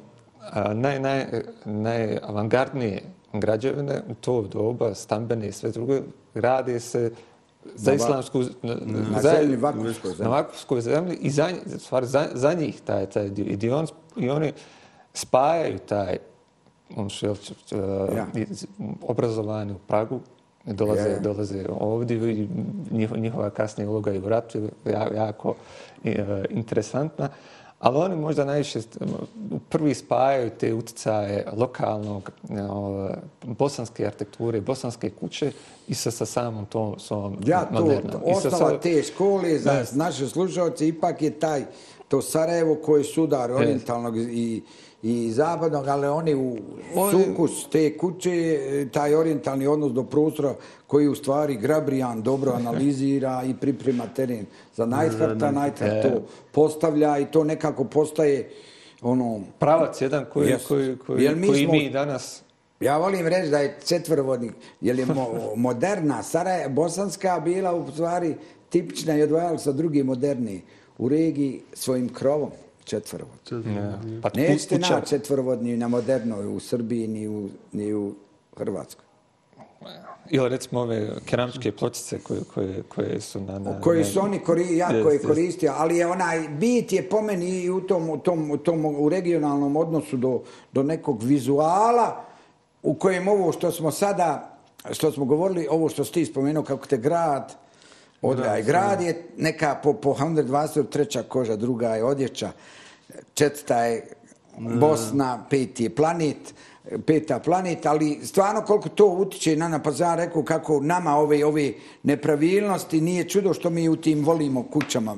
[0.51, 1.27] a, naj, naj,
[1.65, 6.01] najavangardnije građevine u to doba, stambene i sve druge,
[6.35, 7.11] grade se
[7.75, 8.75] za islamsku na,
[9.11, 10.25] na zemlji, vakufskoj zemlji.
[10.25, 13.45] Na vakufskoj zemlji i za, u stvari, za, za njih taj, taj dio.
[13.45, 14.53] I, dio on, I oni
[15.15, 16.17] spajaju taj
[16.97, 17.35] on su jel,
[17.73, 18.27] Ja.
[18.35, 18.67] uh, iz-
[19.03, 20.21] obrazovani u Pragu,
[20.65, 21.19] dolaze, Ja, ja.
[21.19, 22.49] dolaze ovdje i
[22.91, 25.55] njihova, njihova kasnija uloga i u ratu je ja- jako uh,
[26.51, 27.29] interesantna.
[27.83, 28.81] Ali oni možda najviše
[29.69, 32.57] prvi spajaju te utjecaje lokalnog, uh,
[33.45, 35.53] bosanske arhitekture, bosanske kuće
[35.89, 38.11] i sa, sa samom tom svom Ja, to, modernom.
[38.13, 39.85] to osnova sa- te škole za Ne.
[39.95, 41.65] naše slušalce ipak je taj,
[42.09, 44.63] to Sarajevo koji je sudar orientalnog i,
[45.03, 46.57] i zapadnog, ali oni u
[47.11, 48.59] sukus te kuće,
[48.93, 50.55] taj orientalni odnos do prostora
[50.87, 57.27] koji u stvari Grabrijan dobro analizira i priprema teren za Neidharta, Neidhart to postavlja i
[57.27, 58.51] to nekako postaje
[59.03, 60.69] ono, pravac jedan koji, Jesu.
[60.69, 62.43] koji, koji, Jer mi koji smo- mi danas
[62.81, 68.35] Ja volim reći da je četvrvodnik, jer je mo, moderna Saraje, bosanska bila u stvari
[68.71, 70.61] tipična i odvajala sa druge moderne
[70.99, 72.51] u regiji svojim krovom
[72.85, 73.75] četvrvodni.
[73.75, 73.99] Ja.
[74.23, 78.15] Pa Nećete kuća- naći četvrvodni na modernoj u Srbiji ni u, ni u
[78.57, 79.05] Hrvatskoj.
[80.31, 83.59] Ili recimo ove keramičke pločice koje, koje, koje su na...
[83.59, 87.23] na koji na- su oni kori, jako je koristio, ali je onaj bit je po
[87.23, 90.41] meni i u tom, u tom, u tom u regionalnom odnosu do,
[90.73, 92.25] do nekog vizuala
[92.83, 94.59] u kojem ovo što smo sada,
[94.91, 97.55] što smo govorili, ovo što si ti spomenuo kako te grad
[98.23, 98.63] odgaja.
[98.63, 101.23] Grad je neka po, po 123.
[101.23, 102.53] koža, druga je odjeća,
[103.35, 104.09] četvrta je
[104.59, 106.55] Bosna, peti je planet,
[107.07, 111.45] peta planet, ali stvarno koliko to utiče na pa sam ja rekao kako nama ove
[111.45, 115.17] ove nepravilnosti nije čudo što mi u tim volimo kućama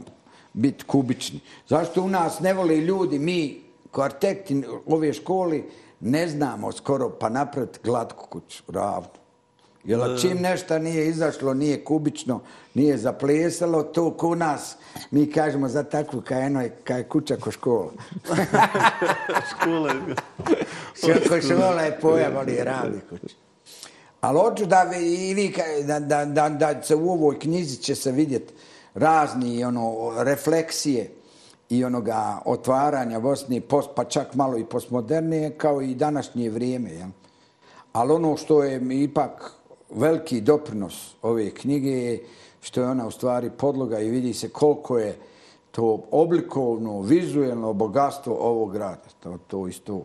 [0.52, 1.40] biti kubični.
[1.68, 5.64] Zašto u nas ne vole ljudi, mi ko arhitekti ove školi
[6.00, 9.23] ne znamo skoro pa napraviti glatku kuću, ravnu.
[9.84, 12.40] Jer čim nešto nije izašlo, nije kubično,
[12.74, 14.76] nije zaplesalo, to ko nas,
[15.10, 17.92] mi kažemo za takvu kaj eno je, kaj kuća ko škola.
[19.50, 20.14] Škola je...
[20.94, 23.34] Sve ko škola je pojam, ali je ravni kuća.
[24.20, 25.54] Ali hoću da i vi,
[25.86, 28.54] da, da, da, da se u ovoj knjizi će se vidjeti
[28.94, 31.10] razni ono, refleksije
[31.70, 36.90] i onoga otvaranja Bosne, post, pa čak malo i postmodernije, kao i današnje vrijeme.
[36.90, 37.08] Jel?
[37.92, 39.52] Ali ono što je ipak
[39.94, 42.24] veliki doprinos ove knjige je
[42.60, 45.18] što je ona u stvari podloga i vidi se koliko je
[45.70, 49.08] to oblikovno, vizuelno bogatstvo ovog grada.
[49.22, 50.04] To, to isto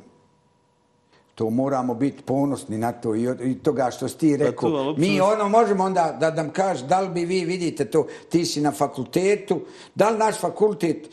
[1.35, 4.69] to moramo biti ponosni na to i, od- i toga što si ti rekao.
[4.69, 7.85] to, ali uopće Mi ono možemo onda da nam kažeš da li bi vi vidite
[7.85, 9.59] to, ti si na fakultetu,
[9.95, 11.09] da li naš fakultet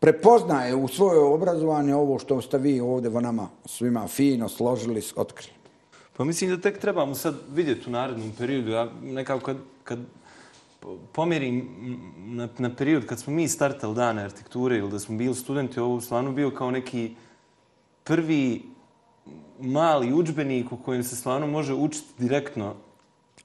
[0.00, 5.59] prepoznaje u svoje obrazovanje ovo što ste vi ovdje va nama svima fino složili, otkrili.
[6.20, 8.70] Pa mislim da tek trebamo sad vidjeti u narednom periodu.
[8.70, 9.98] Ja nekako kad, kad
[10.80, 11.68] po- pomjerim
[12.16, 16.00] na, na period kad smo mi startali dane arhitekture ili da smo bili studenti, ovo
[16.00, 17.14] stvarno bio kao neki
[18.04, 18.62] prvi
[19.60, 22.74] mali učbenik u kojem se stvarno može učiti direktno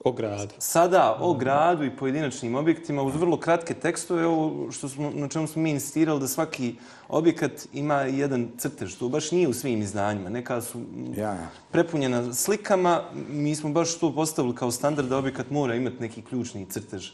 [0.04, 0.54] O gradu.
[0.58, 5.48] sada o gradu i pojedinačnim objektima uz vrlo kratke tekstove, ovo što smo, na čemu
[5.48, 6.76] smo mi insistirali da svaki
[7.10, 8.96] objekat ima jedan crtež.
[8.96, 10.30] To baš nije u svim izdanjima.
[10.30, 10.82] Neka su
[11.16, 11.50] Ja, ja.
[11.72, 13.02] prepunjena slikama.
[13.30, 17.10] Mi smo baš to postavili kao standard da objekat mora imati neki ključni crtež.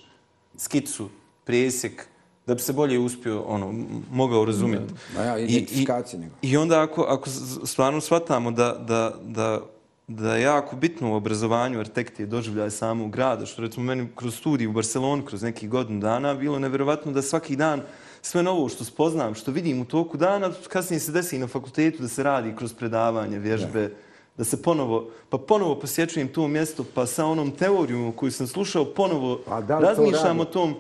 [0.58, 1.10] Skicu,
[1.44, 2.08] presjek,
[2.48, 3.74] da bi se bolje uspio, ono,
[4.12, 4.94] mogao razumjeti.
[5.15, 5.65] Ma ja, I-
[6.13, 6.36] nego.
[6.41, 7.30] I onda ako, ako
[7.65, 9.62] stvarno shvatamo da, da, da,
[10.15, 14.67] da je jako bitno u obrazovanju arhitektije doživljaj samog grada, što recimo meni kroz studij
[14.67, 17.82] u Barcelonu, kroz nekih godinu dana, bilo nevjerovatno da svaki dan
[18.21, 22.02] sve novo što spoznam, što vidim u toku dana, kasnije se desi i na fakultetu
[22.02, 23.91] da se radi kroz predavanje, vježbe,
[24.38, 28.86] da se ponovo, pa ponovo posjećujem to mjesto, pa sa onom teorijom koju sam slušao,
[28.86, 30.41] ponovo to razmišljam radi?
[30.41, 30.76] o tom,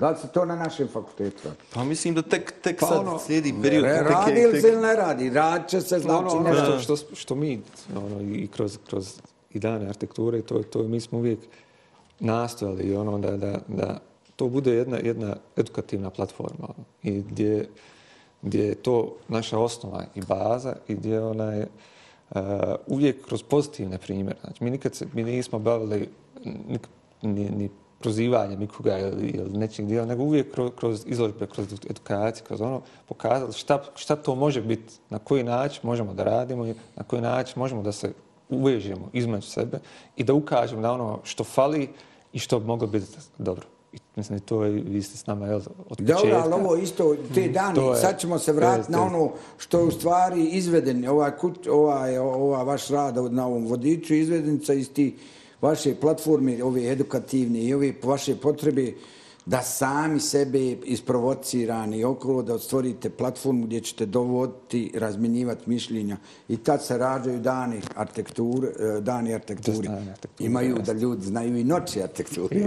[0.00, 1.56] Da li se to na našem fakultetu radi?
[1.74, 3.84] pa mislim da tek, tek Pa sad ono, slijedi period.
[3.84, 5.30] Ne, tek- radi ili se ne radi?
[5.30, 6.78] Rad će se, znači ono, ono nešto.
[6.78, 7.62] što, što, što mi
[7.96, 11.38] ono, i kroz, kroz i dane arhitekture, to, to mi smo uvijek
[12.20, 13.98] nastojali i ono da, da, da
[14.36, 17.68] to bude jedna, jedna edukativna platforma ono, i gdje,
[18.42, 21.66] gdje je to naša osnova i baza i gdje ona je
[22.30, 22.40] uh,
[22.86, 24.38] uvijek kroz pozitivne primjere.
[24.40, 26.08] Znači, mi nikad se, mi nismo bavili
[26.44, 26.88] nik,
[27.22, 32.44] ni, ni prozivanjem nikoga ili, ili nečeg dijela, nego uvijek kroz, kroz izložbe, kroz edukaciju,
[32.46, 36.74] kroz ono, pokazali šta, šta to može biti, na koji način možemo da radimo i
[36.96, 38.12] na koji način možemo da se
[38.48, 39.78] uvežemo između sebe
[40.16, 41.88] i da ukažemo na ono što fali
[42.32, 43.06] i što bi moglo biti
[43.38, 43.66] dobro.
[43.92, 46.14] I mislim, i to je, vi ste s nama, jel, od početka.
[46.14, 49.78] Dobro, ali ovo isto, te dani, to je- sad ćemo se vratiti na ono što
[49.78, 54.92] je u stvari izveden, ovaj, kut, ovaj, ova vaš rad na ovom vodiču, izvedenica iz
[54.92, 55.16] ti
[55.62, 58.92] vaše platforme, ove edukativne i ove vaše potrebe
[59.46, 66.16] da sami sebe isprovocirani okolo, da stvorite platformu gdje ćete dovoditi, razmjenjivati mišljenja.
[66.48, 68.68] I tad se rađaju dani arhitekture,
[69.00, 69.88] dani arhitekture,
[70.38, 72.60] Imaju da ljudi znaju i noći arhitekture.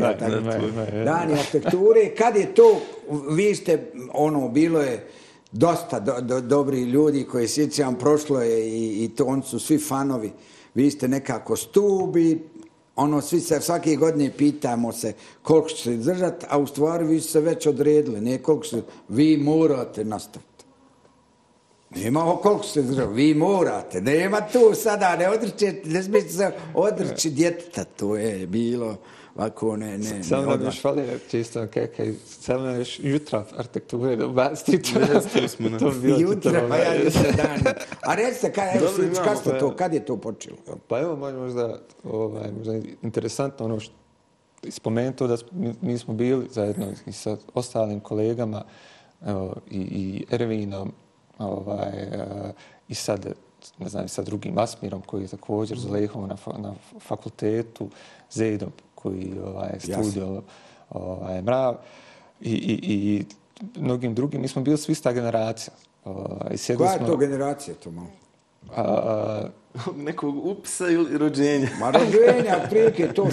[1.05, 2.81] Dani arhitekture, kad je to,
[3.29, 5.07] vi ste, ono, bilo je
[5.51, 9.77] dosta do, do, dobri ljudi koji sjećam, prošlo je i, i to, oni su svi
[9.77, 10.31] fanovi.
[10.75, 12.41] Vi ste nekako stubi,
[12.95, 17.21] ono, svi se svake godine pitamo se koliko će se držati, a u stvari vi
[17.21, 20.65] se već odredili, ne koliko se, vi morate nastaviti.
[21.95, 27.29] Nema koliko se držao, vi morate, nema tu sada, ne odričete, ne smijete se odriči
[27.29, 28.97] djeteta, to je bilo
[29.35, 30.67] ovako, ne, ne, ne, Samo nam odmah.
[30.67, 34.93] još fali čisto kakaj, samo nam još jutra arhitekture da ubaciti.
[35.13, 35.79] Jeste, smo, ne.
[35.79, 37.73] to Jutra, pa ja jutra dan.
[38.01, 39.75] A recite, kaj, evo, Dobro, Slić, imamo, kad ste pa to, evo.
[39.75, 40.57] kad je to počelo?
[40.87, 43.93] Pa evo, možda, možda, ovaj, možda interesantno ono što
[44.69, 45.37] spomenuto da
[45.81, 48.63] mi, smo bili zajedno i sa ostalim kolegama
[49.25, 50.91] evo, i, i Ervinom
[51.37, 52.51] ovaj, eh,
[52.87, 53.33] i sad
[53.79, 57.89] ne znam, sa drugim Asmirom koji je također za Lehom na, na fakultetu,
[59.03, 60.41] Zedom koji ovaj, studio
[60.89, 61.75] ovaj, Mrav
[62.41, 63.25] i, i, i
[63.75, 64.41] mnogim drugim.
[64.41, 65.73] Mi smo bili svi ista generacija.
[66.05, 68.07] Ovaj, sjedili Koja je smo- to generacija to malo?
[68.75, 69.43] A, a,
[69.97, 71.67] nekog upisa ili rođenja.
[71.79, 73.23] Ma rođenja, otprilike to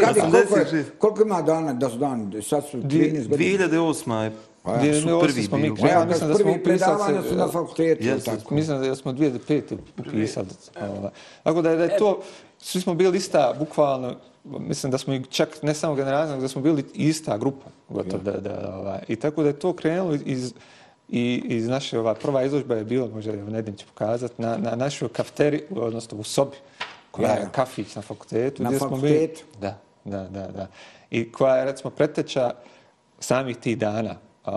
[0.00, 0.84] Kad je, koliko, je, 86.
[0.98, 3.66] koliko ima dana da su dan, sad su Dvije- 13 godina.
[3.68, 4.22] 2008.
[4.22, 4.32] je
[4.64, 7.28] Pa ja, Gdje su prvi smo mi krenuli, Ja, mislim da smo prvi upisali se-
[7.28, 8.54] su na fakultetu, Jeste, tako.
[8.54, 9.76] Mislim da smo 2005.
[9.98, 10.46] upisali.
[10.90, 11.10] ovaj.
[11.42, 12.20] Tako da je, da je to,
[12.58, 16.62] svi smo bili ista, bukvalno, mislim da smo i čak ne samo generacija, da smo
[16.62, 17.66] bili ista grupa.
[17.88, 18.98] Gotovo, da, da, ovaj.
[19.08, 20.52] I tako da je to krenulo iz,
[21.08, 24.74] i iz naše, ova prva izložba je bila, možda evo Nedim će pokazati, na, na
[24.76, 26.56] našoj kafteri, odnosno u sobi,
[27.10, 27.48] koja Ja, je ja.
[27.48, 28.62] kafić na fakultetu.
[28.62, 29.42] Na fakultetu?
[29.52, 30.66] Bili, da, da, da, da.
[31.10, 32.50] I koja je, recimo, preteča
[33.20, 34.50] samih tih dana, a,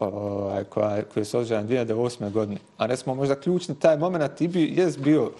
[0.00, 2.30] a, ovaj, koja, koja je održala 2008.
[2.30, 2.60] godine.
[2.76, 5.30] A recimo možda ključni taj moment i bi, jest bio,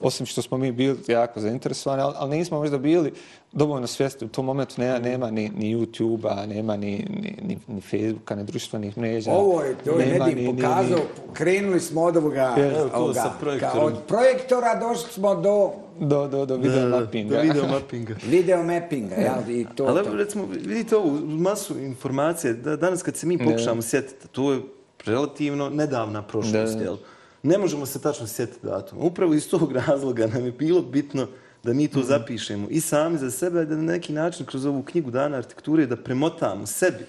[0.00, 3.12] osim što smo mi bili jako zainteresovani, ali, ali nismo možda bili
[3.52, 4.24] dovoljno svjesni.
[4.24, 8.44] U tom momentu nema, nema ni, ni YouTube-a, nema ni, ni, ni, ni Facebooka, ni
[8.44, 9.32] društvenih mreža.
[9.32, 12.56] Ovo je, to je nema Nedim ni- ni- pokazao, ni- krenuli smo od ovoga,
[12.94, 13.32] ovoga
[13.62, 17.36] kao od projektora došli smo do Do, do, do video mappinga.
[17.36, 18.14] Do video mappinga.
[18.24, 20.14] video mappinga, jel, i to, Ali to.
[20.14, 24.60] recimo, vidite ovu masu informacije, da danas kad se mi pokušamo sjetiti, to je
[25.04, 26.84] relativno nedavna prošlost, Da.
[26.84, 26.96] jel?
[27.42, 29.02] Ne možemo se tačno sjetiti datuma.
[29.02, 31.26] Upravo iz tog razloga nam je bilo bitno
[31.64, 35.10] da mi to zapišemo i sami za sebe, da na neki način kroz ovu knjigu
[35.10, 37.04] Dana arhitekture da premotamo sebi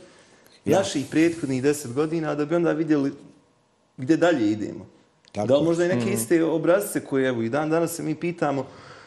[0.66, 3.12] naših prethodnih deset godina, da bi onda vidjeli
[3.98, 4.86] gdje dalje idemo.
[5.32, 5.48] Tako.
[5.48, 8.66] Da li možda i neke iste obrazce koje evo i dan danas se mi pitamo,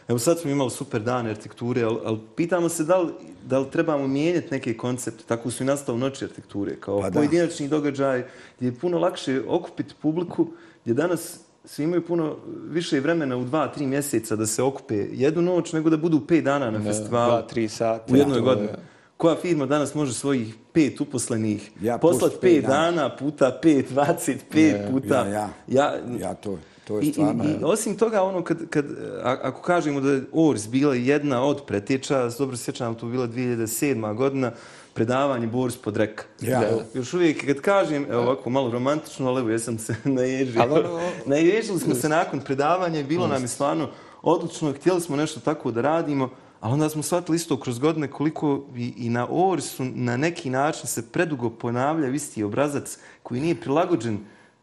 [0.08, 3.12] evo sad smo imali super dane arhitekture, ali, ali pitamo se da li,
[3.44, 7.18] da li trebamo mijenjati neke koncepte, tako su i nastao noći arhitekture, kao Pa da.
[7.18, 8.24] pojedinačni događaj
[8.56, 10.46] gdje je puno lakše okupiti publiku,
[10.82, 15.42] gdje danas svi imaju puno više vremena u dva, tri mjeseca da se okupe jednu
[15.44, 17.30] noć, nego da budu pet dana na festivalu.
[17.30, 18.68] dva, tri sata, U jednoj to je- godini.
[19.16, 24.44] Koja firma danas može svojih pet uposlenih Ja poslati pet pet dana puta pet, dvacet
[24.50, 25.14] pet Ne, puta.
[25.16, 25.48] ja, ja.
[25.68, 27.44] ja, Ja, to, to je I, i, stvarno...
[27.44, 28.84] I osim toga, ono, kad, kad,
[29.22, 33.26] a- ako kažemo da je Ors bila jedna od pretječa, dobro se sjećam, to bila
[33.26, 34.14] 2007.
[34.14, 34.52] godina,
[34.94, 36.24] predavanje Boris Podreka.
[36.40, 36.68] Ja.
[36.68, 40.62] Evo, još uvijek kad kažem, evo ovako malo romantično, ali evo jesam se naježio.
[40.62, 43.88] Ono- Naježili smo se nakon predavanja i bilo nam je stvarno
[44.22, 46.30] odlično, htjeli smo nešto tako da radimo,
[46.60, 50.86] ali onda smo shvatili isto kroz godine koliko i, i na Orisu na neki način
[50.86, 54.18] se predugo ponavlja isti obrazac koji nije prilagođen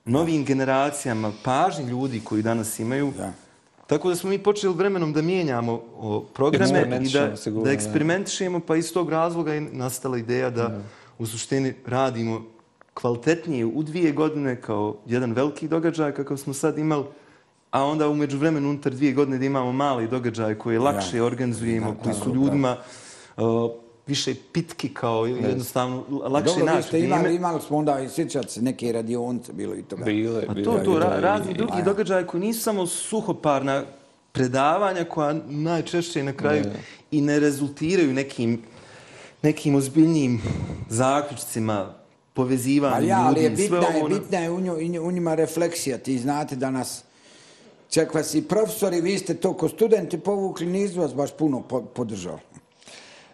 [0.05, 3.13] novim generacijama, pažnji ljudi koji danas imaju.
[3.17, 3.33] Da.
[3.89, 7.71] Tako da smo mi počeli vremenom da mijenjamo o, programe i da, sigurno, da.
[7.71, 10.81] eksperimentišemo, pa iz tog razloga je nastala ideja da
[11.17, 12.41] u suštini radimo
[12.93, 17.03] kvalitetnije u dvije godine kao jedan veliki događaj kakav smo sad imali,
[17.71, 21.25] a onda umeđu vremenu unutar dvije godine da imamo mali događaj koje lakše Ja.
[21.25, 22.77] organizujemo, koji su ljudima
[23.37, 23.71] uh,
[24.09, 28.49] više pitki kao jednostavno lakše Dobro, vi naći ste imali, imali smo onda i sjećate
[28.49, 30.03] se neke radionce bilo i toga.
[30.03, 30.65] Bile, Pa bile.
[30.65, 33.83] to, to, ra, i- razni i- drugi događaji koji nisu samo suhoparna
[34.31, 36.63] predavanja koja najčešće na kraju
[37.11, 38.61] i ne rezultiraju nekim,
[39.41, 40.41] nekim ozbiljnijim
[40.89, 41.93] zaključcima,
[42.33, 44.73] povezivanjem Ali ja, ali je ljudi, sve bitna, je, ovo, ono- bitna je u, nju,
[45.01, 45.97] u njima refleksija.
[45.97, 47.03] Ti znate da nas,
[47.89, 51.81] čak vas i profesori, vi ste to ko studenti povukli, nisu vas baš puno po,
[51.83, 52.39] podržali.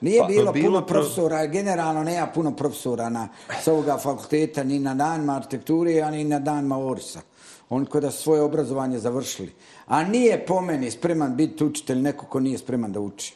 [0.02, 3.28] Nije Pa, bilo, bilo puno pro- profesora, generalno nema puno profesora na,
[3.64, 7.22] s ovoga fakulteta, ni na danima arhitekture, a ni na danima Orisa.
[7.70, 9.52] Oni kod da su svoje obrazovanje završili.
[9.86, 13.36] A nije po meni spreman biti učitelj neko ko nije spreman da uči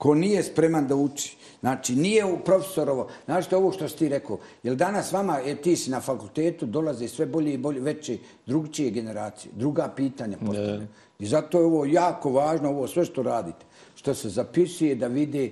[0.00, 1.36] ko nije spreman da uči.
[1.60, 3.08] Znači, nije u profesorovo.
[3.24, 4.38] Znaš što je ovo što si ti rekao?
[4.62, 8.90] Jer danas vama, je, ti si na fakultetu, dolaze sve bolje i bolje, veće, drugčije
[8.90, 10.86] generacije, druga pitanja postavljaju.
[11.18, 13.66] I zato je ovo jako važno, ovo sve što radite,
[14.00, 15.50] što se zapisuje da vide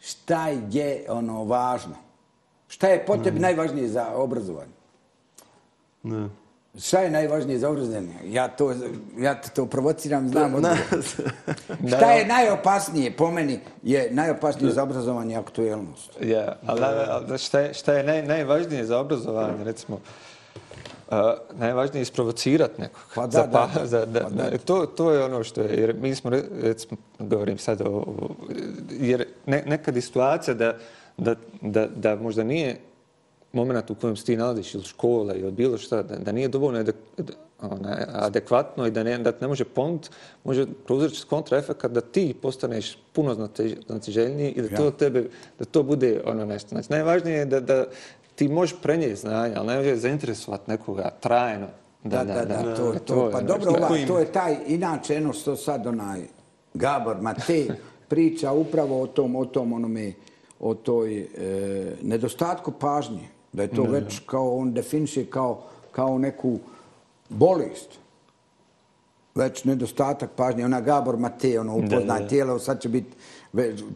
[0.00, 1.94] šta je ono važno.
[2.68, 4.72] Šta je po tebi najvažnije za obrazovanje?
[6.02, 6.28] Ne.
[6.78, 8.14] Šta je najvažnije za obrazovanje?
[8.24, 8.74] Ja, to,
[9.18, 11.04] ja te to provociram, znam Na, odgovor.
[11.96, 16.18] Šta je najopasnije, po meni, je najopasnije za obrazovanje aktuelnost.
[16.20, 20.00] Ja, ali, ali šta je, šta je naj, najvažnije za obrazovanje, recimo,
[21.10, 21.16] uh,
[21.58, 23.00] najvažnije je isprovocirati nekog.
[23.14, 23.86] Pa da, za, da, da.
[23.86, 24.50] za, da, Pa da.
[24.50, 27.84] da, to, to je ono što je, jer mi smo, re- recimo, govorim sad o,
[27.90, 28.28] o
[28.90, 30.76] jer ne, nekad je situacija da,
[31.16, 32.76] da, da, da možda nije
[33.52, 36.80] moment u kojem se ti nalaziš ili škola ili bilo šta, da, da nije dovoljno
[36.80, 36.96] adek,
[37.60, 40.08] ona, adekvatno i da ne, da ne može ponuditi,
[40.44, 43.48] može prouzročiti kontraefekat da ti postaneš puno
[43.86, 44.76] znatiželjniji i da Ja.
[44.76, 45.24] to tebe,
[45.58, 46.68] da to bude ono nešto.
[46.68, 47.84] Znači, najvažnije je da, da
[48.34, 51.66] ti možeš prenijeti znanje, ali najvažnije je zainteresovati nekoga trajno.
[52.04, 55.56] Da, da, da, to, to, pa dobro, što- ova, to je taj, inače, eno što
[55.56, 56.20] sad onaj
[56.74, 57.68] Gabor Matej
[58.08, 60.12] priča upravo o tom, o tom onome,
[60.60, 61.26] o toj e,
[62.02, 65.62] nedostatku pažnje, da je to već kao, on definiše kao,
[65.92, 66.58] kao neku
[67.28, 67.88] bolest.
[69.34, 70.64] Već nedostatak pažnje.
[70.64, 73.16] Ona Gabor Matej, ono upoznaje tijelo, sad će biti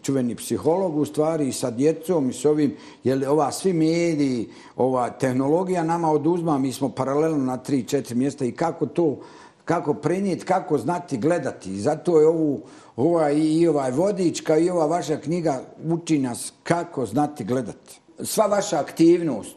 [0.02, 5.10] čuveni psiholog u stvari i sa djecom i s ovim, jer ova svi mediji, ova
[5.10, 9.18] tehnologija nama oduzma, mi smo paralelno na tri, četiri mjesta i kako to,
[9.64, 11.72] kako prenijeti, kako znati gledati.
[11.72, 12.60] I zato je ovu,
[12.96, 18.00] ova i, i ovaj vodič, kao i ova vaša knjiga uči nas kako znati gledati.
[18.22, 19.56] Sva vaša aktivnost,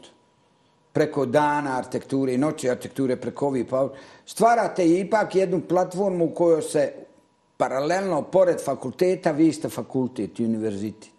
[0.94, 3.90] preko dana arhitekture i noći arhitekture, preko ovih pa
[4.26, 6.94] stvarate ipak jednu platformu u kojoj se
[7.62, 11.12] paralelno, pored fakulteta, vi ste fakultet i univerzitet.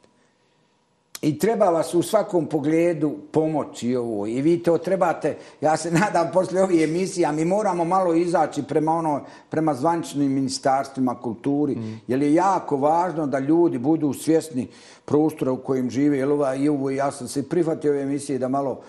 [1.22, 4.26] I treba vas u svakom pogledu pomoći ovo.
[4.26, 8.93] I vi to trebate, ja se nadam posle ovih emisija, mi moramo malo izaći prema,
[8.93, 9.20] ono,
[9.51, 12.01] prema zvaničnim ministarstvima kulturi, mm.
[12.07, 14.66] jer je jako važno da ljudi budu svjesni
[15.05, 16.18] prostora u kojem žive.
[16.18, 18.80] Jer ova, i ovo, ja sam se prihvatio ove emisije da malo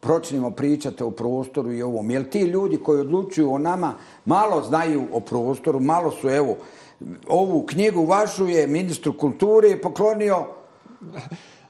[0.00, 2.10] pročnimo pričati o prostoru i ovom.
[2.10, 3.94] Jer ti ljudi koji odlučuju o nama
[4.24, 6.56] malo znaju o prostoru, malo su, evo,
[7.28, 10.46] ovu knjigu vašu je ministru kulture poklonio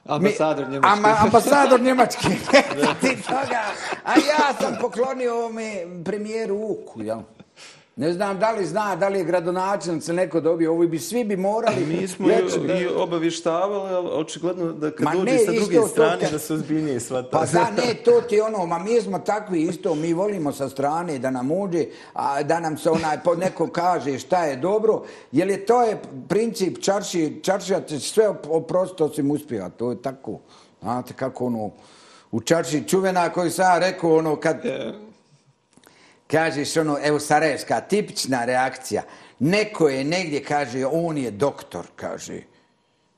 [0.07, 0.93] Ambasador Njemačke.
[0.93, 2.29] Ama, ambasador Njemačke.
[3.01, 3.63] Ti toga.
[4.05, 7.19] A ja sam poklonio ovome premijeru Uku, jel?
[8.01, 10.73] Ne znam da li zna, da li je gradonačelnic ili neko dobio.
[10.73, 11.87] Ovi bi svi bi morali...
[11.87, 15.53] Mi smo reći i, da- i obavještavali, ali očigledno da kad Ma dođe ne, sa
[15.53, 17.29] druge strane te- da se ozbiljnije shvata.
[17.31, 21.19] Pa da, ne, to ti ono, ma mi smo takvi isto, mi volimo sa strane
[21.19, 25.49] da nam uđe, a da nam se onaj, po neko kaže šta je dobro, jer
[25.49, 25.99] je to je
[26.29, 30.39] princip čarši, čaršija će sve op- oprostiti osim uspjeha, to je tako.
[30.83, 31.71] Znate kako ono,
[32.31, 34.57] u čarši čuvena koju sam rekao, ono, kad
[36.31, 39.03] kažeš ono, evo Sarajevska, tipična reakcija,
[39.39, 42.41] neko je negdje, kaže, on je doktor, kaže,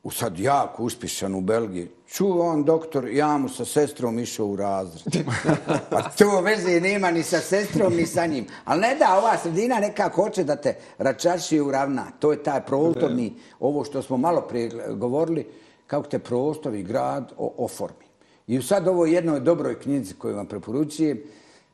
[0.03, 1.89] u sad jako uspješan u Belgiji.
[2.09, 5.25] Čuo on doktor, ja mu sa sestrom išao u razred.
[5.91, 8.47] Pa to veze nema ni sa sestrom, ni sa njim.
[8.65, 12.07] Ali ne da, ova sredina nekako hoće da te račaši uravna.
[12.19, 15.47] To je taj prostorni, ovo što smo malo prije govorili,
[15.87, 18.07] kako te prostor i grad oformi.
[18.47, 21.23] I sad ovo jednoj dobroj knjizi koju vam preporučujem,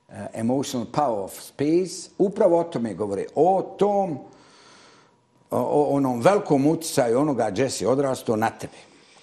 [0.08, 3.26] Eh, emotional Power of Space, upravo o tome govore.
[3.34, 4.18] O tom,
[5.50, 8.76] o, onom velikom utjecaju onoga Jesse odrastao na tebe.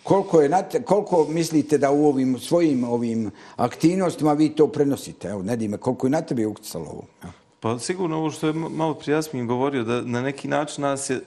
[0.04, 5.28] Koliko, je na te, koliko mislite da u ovim svojim ovim aktivnostima vi to prenosite?
[5.28, 7.04] Evo, ne dime, koliko je na tebe utjecalo ovo?
[7.24, 7.34] Evo.
[7.60, 11.22] Pa sigurno ovo što je malo prije Jasmin govorio, da na neki način nas je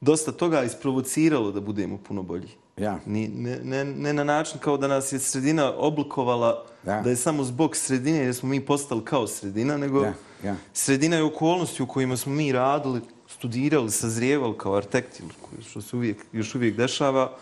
[0.00, 2.48] dosta toga isprovociralo da budemo puno bolji.
[2.76, 2.98] Ja.
[3.06, 7.00] Ni, ne, ne, ne na način kao da nas je sredina oblikovala Da.
[7.00, 10.14] da je samo zbog sredine jer smo mi postali kao sredina, nego Ja,
[10.44, 10.56] ja.
[10.72, 15.22] sredina je okolnosti u kojima smo mi radili, studirali, sazrijevali kao arhitekti,
[15.68, 17.32] što se uvijek, još uvijek dešava,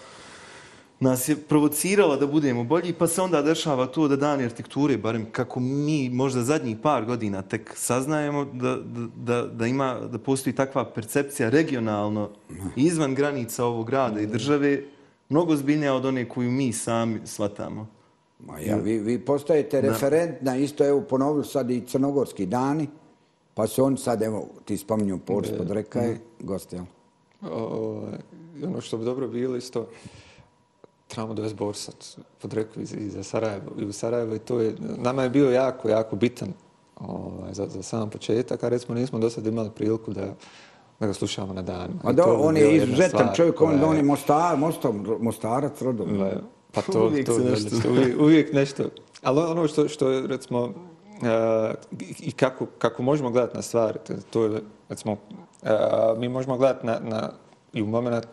[1.01, 5.26] nas je provocirala da budemo bolji, pa se onda dešava to da dani arhitekture, barem
[5.33, 8.76] kako mi možda zadnjih par godina tek saznajemo da,
[9.16, 12.30] da, da, ima, da postoji takva percepcija regionalno
[12.76, 14.83] izvan granica ovog grada i države,
[15.33, 17.87] mnogo zbiljnija od one koju mi sami shvatamo.
[18.39, 22.89] Ma ja, vi, vi postajete referent na isto, evo ponovili sad i crnogorski dani,
[23.55, 26.85] pa su oni sad, evo, ti spominju Boris Podrekaj, gost, jel?
[27.43, 28.18] Ovaj,
[28.61, 29.87] i ono što bi dobro bilo isto,
[31.09, 31.93] trebamo dovesti Borsa
[32.43, 35.89] pod reku iz, iz Sarajevo, i u Sarajevo i to je, nama je bio jako,
[35.89, 36.53] jako bitan
[36.97, 40.35] ovaj, za, za sam početak, a recimo nismo do sada imali priliku da,
[41.03, 41.90] da ga slušamo na dan.
[42.05, 44.90] A da, on je izuzetan čovjek, on, on je Mostar, Mostar,
[45.20, 46.20] Mostarac, rodom.
[46.20, 46.32] Le,
[46.72, 47.88] Pa to, Uvijek to, nešto- nešto.
[47.90, 48.82] Uvijek, uvijek nešto.
[49.22, 50.70] Ali ono što, što je, recimo, uh,
[52.20, 55.68] i kako, kako možemo gledati na stvari, to- to je, recimo, uh,
[56.16, 57.30] mi možemo gledati na, na,
[57.72, 58.26] i u moment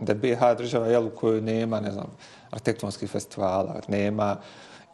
[0.00, 2.06] da je BiH država jel, u kojoj nema, ne znam,
[2.50, 4.36] arhitektonskih festivala, nema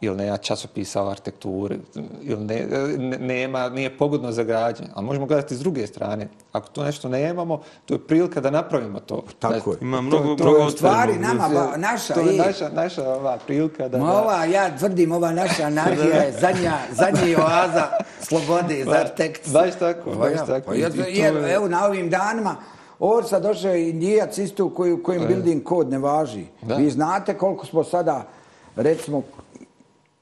[0.03, 1.79] ili nema časopisa o arhitekturi,
[2.21, 2.65] ili ne,
[2.97, 4.89] ne, nema, nije pogodno za građenje.
[4.93, 6.27] Ali možemo gledati s druge strane.
[6.51, 9.23] Ako to nešto nemamo, to je prilika da napravimo to.
[9.39, 9.77] Tako je.
[9.81, 12.69] Ima To- mnogo, to To mnogo je u stvari nama, ba, naša, to je naša,
[12.71, 13.97] naša ova prilika da...
[13.97, 17.87] Ma ova, ja tvrdim, ova naša anarhija je zadnja, zadnji oaza
[18.21, 19.51] slobode za arhitekt.
[19.51, 20.65] Baš tako, Pa baš ja, tako.
[20.65, 22.55] Pa I- ja, i to jer, je- evo, na ovim danima,
[22.99, 26.45] Ovdje sad došao je indijac isto u koju, kojem building kod ne važi.
[26.61, 26.75] Da.
[26.75, 28.27] Vi znate koliko smo sada,
[28.75, 29.21] recimo,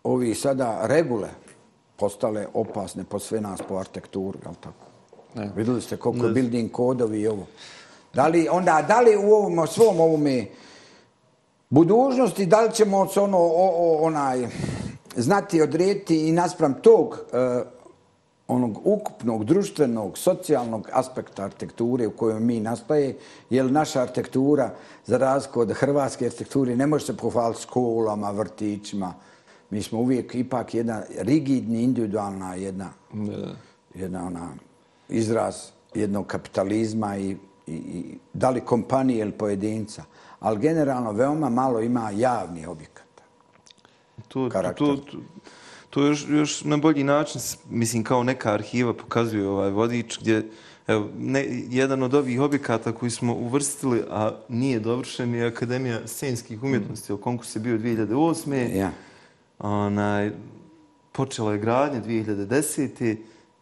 [0.03, 1.29] ovi sada regule
[1.95, 4.85] postale opasne po sve nas po arhitekturi, jel tako?
[5.35, 5.51] Ne.
[5.55, 7.45] Vidjeli ste koliko je building kodovi i ovo.
[8.13, 10.45] Da li, onda, da li u ovom, svom ovome
[11.69, 14.47] budućnosti, da li ćemo se ono, o, o, onaj,
[15.15, 17.63] znati odrediti i naspram tog e,
[18.47, 23.17] onog ukupnog društvenog, socijalnog aspekta arhitekture u kojoj mi nastaje,
[23.49, 24.73] jer naša arhitektura,
[25.05, 29.13] za razliku od hrvatske arhitekture, ne može se pohvaliti školama, vrtićima.
[29.71, 32.89] Mi smo uvijek ipak jedna rigidni, individualna jedna,
[33.93, 34.49] jedna ona
[35.09, 35.55] izraz
[35.93, 40.03] jednog kapitalizma i, i, i da li kompanije ili pojedinca.
[40.39, 43.05] Ali generalno veoma malo ima javni objekat.
[44.27, 44.87] To, karakter.
[44.87, 45.17] to, to,
[45.89, 50.49] to još, još na bolji način, mislim, kao neka arhiva pokazuje ovaj vodič gdje
[50.87, 56.63] Evo, ne, jedan od ovih objekata koji smo uvrstili, a nije dovršen, je Akademija scenskih
[56.63, 57.13] umjetnosti.
[57.13, 57.17] Mm.
[57.17, 58.75] Konkurs je bio 2008.
[58.77, 58.91] Ja.
[59.61, 60.31] Onaj,
[61.11, 63.15] počela je gradnja 2010.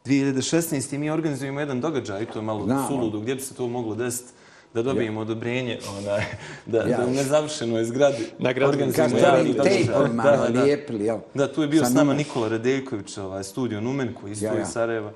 [0.06, 0.98] 2016.
[0.98, 2.88] mi organizujemo jedan događaj, to je malo Znamo.
[2.88, 4.30] suludo, gdje bi se to moglo desiti,
[4.74, 6.24] da dobijemo odobrenje onaj,
[6.66, 6.98] da, Ja.
[6.98, 9.84] da u nezavršenoj zgradi Na gradu organizujemo javni ovim događaj.
[10.16, 10.64] Da, da, da.
[10.64, 11.18] lijepili, jel?
[11.34, 12.14] Da, tu je bio Sa s nama.
[12.14, 14.62] Nikola Radeljković, ovaj, studio Numen, koji isto Ja, ja.
[14.62, 15.12] iz Sarajeva.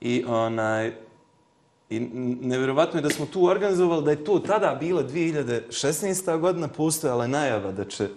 [0.00, 0.92] I onaj,
[1.90, 2.00] I
[2.42, 6.38] nevjerovatno je da smo tu organizovali, da je to tada bila 2016.
[6.40, 8.08] godina, postojala je najava da će,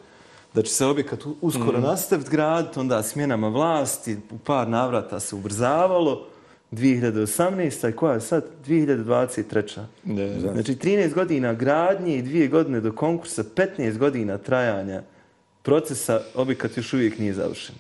[0.53, 1.81] da će se objekat uskoro mm.
[1.81, 6.27] nastaviti graditi, onda smjenama vlasti, u par navrata se ubrzavalo,
[6.71, 7.89] 2018.
[7.89, 8.45] i koja je sad?
[8.67, 9.81] 2023.
[10.03, 10.51] Da.
[10.53, 15.01] Znači 13 godina gradnje i dvije godine do konkursa, 15 godina trajanja
[15.61, 17.75] procesa, objekat još uvijek nije završen.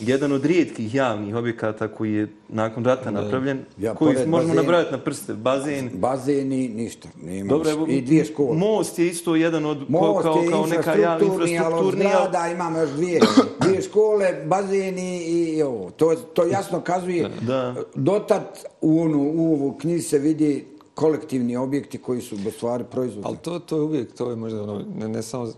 [0.00, 4.56] Jedan od rijetkih javnih objekata koji je nakon rata napravljen, Ja, koji pored možemo bazena-
[4.56, 5.90] nabrojati na prste, bazen.
[5.94, 7.08] Bazeni, ništa.
[7.16, 7.48] Nema.
[7.48, 8.56] Dobro, evo, I dvije škole.
[8.56, 12.28] Most je isto jedan od, Most kao, je kao neka javna infrastrukturni, od infrastrukturni, ali-
[12.28, 13.20] zgrada imamo još dvije,
[13.60, 15.90] dvije škole, bazeni i ovo.
[15.90, 17.30] To, to jasno kazuje.
[17.40, 17.74] Da.
[17.94, 18.42] Dotad
[18.80, 20.64] u, onu, u ovu knjizi se vidi
[20.94, 23.26] kolektivni objekti koji su u stvari proizvodi.
[23.26, 25.52] Ali to, to je uvijek, to je možda ono, ne, ne samo,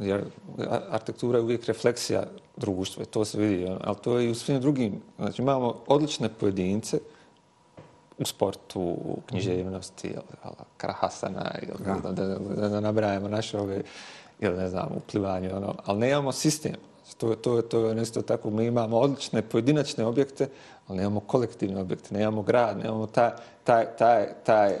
[0.00, 0.24] jer
[0.90, 2.24] arhitektura je uvijek refleksija
[2.58, 6.28] društva, i to se vidi, ali to je i u svim drugim, znači imamo odlične
[6.28, 6.98] pojedince
[8.18, 10.22] u sportu, u književnosti, jel,
[10.76, 13.82] Krahasana, jel, da, da, da, da nabrajamo naše ove,
[14.40, 16.74] ili ne znam, uplivanje, ono, ali nemamo sistem.
[17.04, 20.48] Znači, To, to, to je isto tako, mi imamo odlične pojedinačne objekte,
[20.86, 23.30] ali nemamo kolektivne objekte, nemamo grad, nemamo taj,
[23.64, 24.78] taj, taj, taj,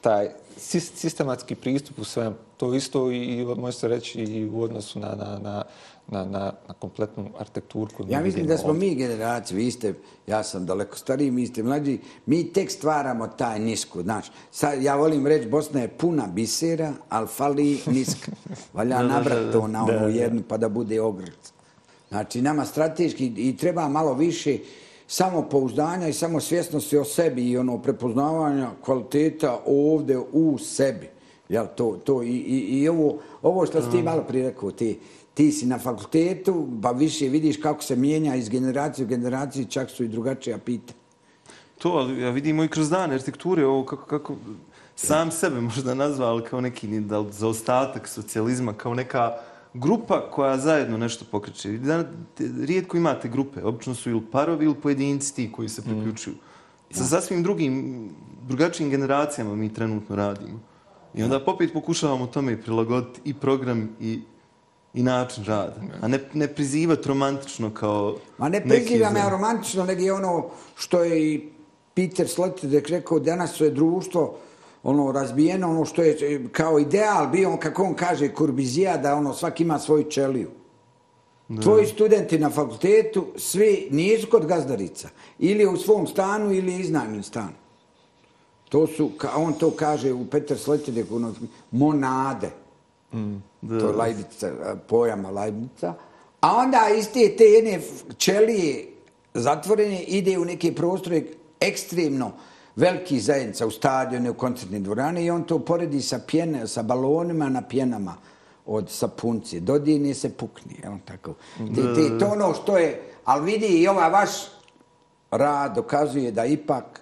[0.00, 2.36] taj sis- sistematski pristup u svemu.
[2.56, 5.64] To isto i, i može se reći i u odnosu na, na, na,
[6.08, 8.88] na, na, na kompletnu arhitekturu koju Ja mi mislim da smo ovdje.
[8.88, 9.94] mi generacija, vi ste,
[10.26, 14.26] ja sam daleko stariji, mi ste mlađi, mi tek stvaramo taj nisku, znaš.
[14.50, 18.32] Sad, ja volim reći, Bosna je puna bisera, ali fali niska.
[18.74, 21.36] Valja nabrat to na onu jednu pa da bude ograd.
[22.08, 24.58] Znači, nama strateški i treba malo više
[25.06, 31.08] samopouzdanja i samosvjesnosti o sebi i ono prepoznavanja kvaliteta ovde u sebi.
[31.48, 34.98] Jel, to, to i, i, i ovo, ovo što si ti malo prije rekao, ti,
[35.36, 39.90] ti si na fakultetu, pa više vidiš kako se mijenja iz generacije u generaciju, čak
[39.90, 40.94] su i drugačija pita.
[41.78, 44.36] To, ali ja vidimo i kroz dane arhitekture, ovo kako, kako
[44.94, 49.32] sam sebe možda nazva, ali kao neki da li zaostatak socijalizma, kao neka
[49.74, 51.78] grupa koja zajedno nešto pokreće.
[52.66, 56.36] Rijetko imate grupe, obično su ili parovi ili pojedinci ti koji se priključuju.
[56.90, 58.08] Sa sasvim drugim,
[58.48, 60.60] drugačijim generacijama mi trenutno radimo.
[61.14, 64.20] I onda popet pokušavamo tome prilagoditi i program i
[64.96, 65.74] i način rada.
[66.00, 71.04] A ne, ne prizivati romantično kao Ma ne prizivam ja romantično, nego je ono što
[71.04, 71.48] je i
[71.94, 74.38] Peter Sloterdijk rekao, danas je društvo
[74.82, 79.62] ono razbijeno, ono što je kao ideal bio, kako on kaže, Kurbizija, da ono svaki
[79.62, 80.50] ima svoju čeliju.
[81.62, 85.08] Tvoji studenti na fakultetu, svi nisu kod gazdarica.
[85.38, 87.48] Ili u svom stanu, ili iznajmljen stan.
[88.68, 91.34] To su, on to kaže u Peter Sloterdijk, ono,
[93.62, 93.80] Da.
[93.80, 95.94] To je Leibnica, pojama Leibnica.
[96.40, 97.80] A onda iz te, te jedne
[98.18, 98.86] ćelije
[99.34, 101.22] zatvorene ide u neke prostore
[101.60, 102.32] ekstremno
[102.76, 107.48] veliki zajednica u stadione, u koncertne dvorane i on to poredi sa, pjene, sa balonima
[107.48, 108.14] na pjenama
[108.66, 109.60] od sapunci.
[109.60, 111.34] Dodine se pukni, jel tako?
[111.74, 114.30] Te, te, to ono što je, ali vidi i ovaj vaš
[115.30, 117.00] rad dokazuje da ipak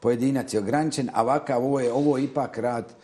[0.00, 2.94] pojedinac je ograničen, a ovakav ovo je ovo je ipak rad,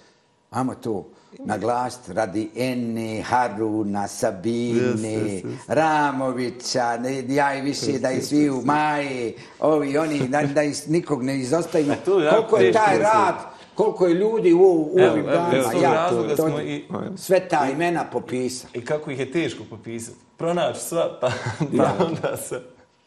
[0.51, 1.07] ajmo to
[1.39, 5.74] naglasiti, radi Ene, Haruna, Sabine, Jeste, jeste, jeste.
[5.74, 10.87] Ramovića, ne, ja i više da i svi u Maje, ovi, oni, da, da is,
[10.87, 11.95] nikog ne izostavimo.
[12.05, 13.35] to Koliko je taj rad,
[13.74, 16.85] koliko je ljudi u, u Evo, ovim evo, danima, ja, razloga to, smo i-
[17.16, 18.70] sve ta imena popisao.
[18.74, 20.16] I kako ih je teško popisati.
[20.37, 21.95] Pronaći sva, pa, pa Ja.
[22.01, 22.61] onda se...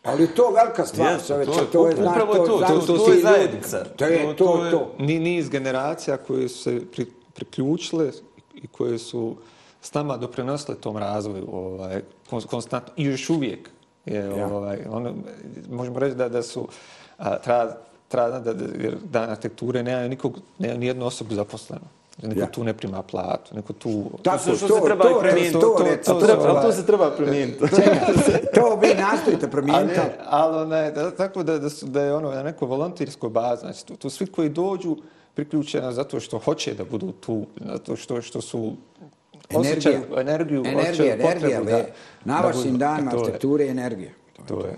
[0.03, 2.57] Ali to je velika stvar, Jeste, čoveče, to je- to je, znaš, upravo je to,
[2.57, 3.83] znaš, to- to ti je zajednica.
[3.85, 4.65] To je To- to, to to.
[4.65, 4.91] je- to.
[4.99, 8.11] Ni, niz generacija koje su se pri, priključile
[8.55, 9.35] i koje su
[9.81, 13.69] s nama doprinosile tom razvoju ovaj, kon- konstantno i još uvijek.
[14.05, 14.47] Je, Ja.
[14.47, 15.13] ovaj, ono,
[15.69, 16.67] možemo reći da, da su
[17.17, 17.71] a, treba,
[18.07, 21.85] treba da, da, jer dan arhitekture nema nikog, nema ni jednu osobu zaposlenu.
[22.17, 22.47] Niko Ja.
[22.47, 24.03] tu ne prima platu, neko tu...
[24.23, 25.53] Tako, što se treba i promijeniti.
[25.53, 27.59] to, To- reci, to- to, to- treba- Ali to se treba promijeniti.
[28.55, 29.95] to vi nastojite Ali, promijeniti.
[29.95, 33.59] ne, ali onaj, da, tako da, da, su, da je ono na nekoj volontirskoj bazi,
[33.61, 34.97] znači tu, tu svi koji dođu
[35.35, 38.75] priključena zato što hoće da budu tu, zato što, što su
[39.53, 41.85] osjećaju energiju, energija, osjećaju energija, potrebu ve, da,
[42.25, 42.77] na da vašim budu.
[42.77, 44.11] danima arhitekture i energija.
[44.47, 44.75] To je.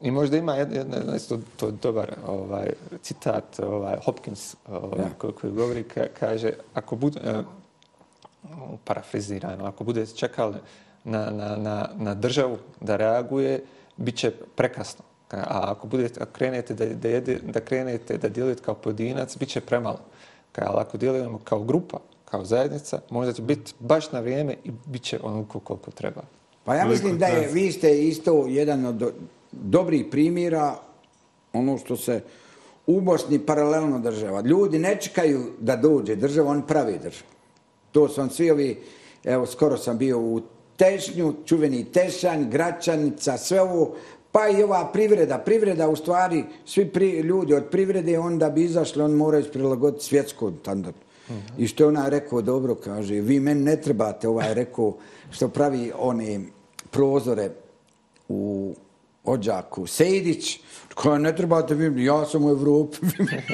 [0.00, 2.72] I možda ima jedna, jedna, jedna isto, to dobar ovaj,
[3.02, 5.10] citat ovaj, Hopkins ovaj, Ja.
[5.18, 7.42] koji, koji govori, ka, kaže, ako bude, eh,
[8.84, 10.54] parafrizirano, ako bude čekali
[11.04, 13.64] na, na, na, na državu da reaguje,
[13.96, 15.04] bit će prekasno.
[15.28, 19.36] Ka- A ako budete, ako krenete da, da, jede, da krenete da djelujete kao pojedinac,
[19.36, 19.98] bit će premalo.
[20.52, 24.70] Ka, ali ako djelujemo kao grupa, kao zajednica, možda će biti baš na vrijeme i
[24.86, 26.22] bit će onoliko koliko treba.
[26.64, 29.12] Pa ja mislim da je, vi ste isto jedan od do-
[29.52, 30.76] dobrih primjera
[31.52, 32.20] ono što se
[32.86, 34.40] u Bosni paralelno država.
[34.40, 37.30] Ljudi ne čekaju da dođe država, oni pravi državu.
[37.92, 38.82] To su vam svi ovi,
[39.24, 40.40] evo skoro sam bio u
[40.76, 43.94] Tešnju, čuveni Tešanj, Gračanica, sve ovo,
[44.36, 45.38] pa i ova privreda.
[45.38, 50.58] Privreda u stvari, svi pri, ljudi od privrede, onda bi izašli, on moraju prilagoditi svjetskom
[50.60, 50.98] standardu.
[51.58, 54.96] I što je ona rekao, dobro, kaže, vi meni ne trebate, ovaj je rekao,
[55.30, 56.40] što pravi one
[56.90, 57.50] prozore
[58.28, 58.74] u
[59.24, 60.60] Ođaku, Sejdić,
[60.94, 62.96] koja ne trebate vi, ja sam u Evropi,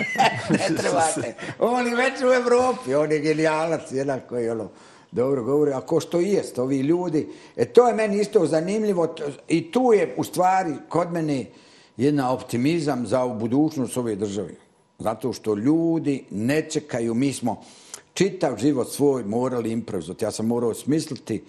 [0.58, 1.34] ne trebate.
[1.58, 4.68] On je već u Evropi, on je genijalac, jedan koji ono,
[5.12, 7.28] dobro govori, a ko što i jest, ovi ljudi.
[7.56, 9.14] E to je meni isto zanimljivo
[9.48, 11.46] i tu je u stvari kod mene
[11.96, 14.54] jedna optimizam za u budućnost ove države.
[14.98, 17.64] Zato što ljudi ne čekaju, mi smo
[18.14, 20.24] čitav život svoj morali improvizovati.
[20.24, 21.42] Ja sam morao smisliti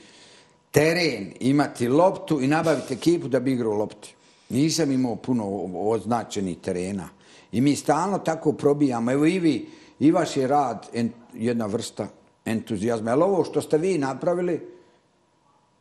[0.72, 4.16] teren, imati loptu i nabaviti ekipu da bi igrao lopti.
[4.49, 7.09] Nisam imao puno označenih terena.
[7.51, 9.11] I mi stalno tako probijamo.
[9.11, 9.68] Evo i vi,
[9.99, 10.88] i vaš je rad
[11.34, 12.07] jedna vrsta
[12.46, 13.12] entuzijazma.
[13.12, 14.68] Ali ovo što ste vi napravili,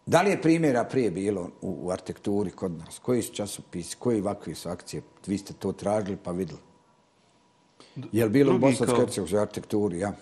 [0.07, 2.99] da li je primjera prije bilo u, u arhitekturi kod nas?
[2.99, 5.03] Koji su časopisi, koji ovakve su akcije?
[5.27, 6.61] Vi ste to tražili pa vidjeli.
[8.13, 10.13] Je li bilo u Drugi Bosanskoj kao- Hercegovskoj arhitekturi, ja?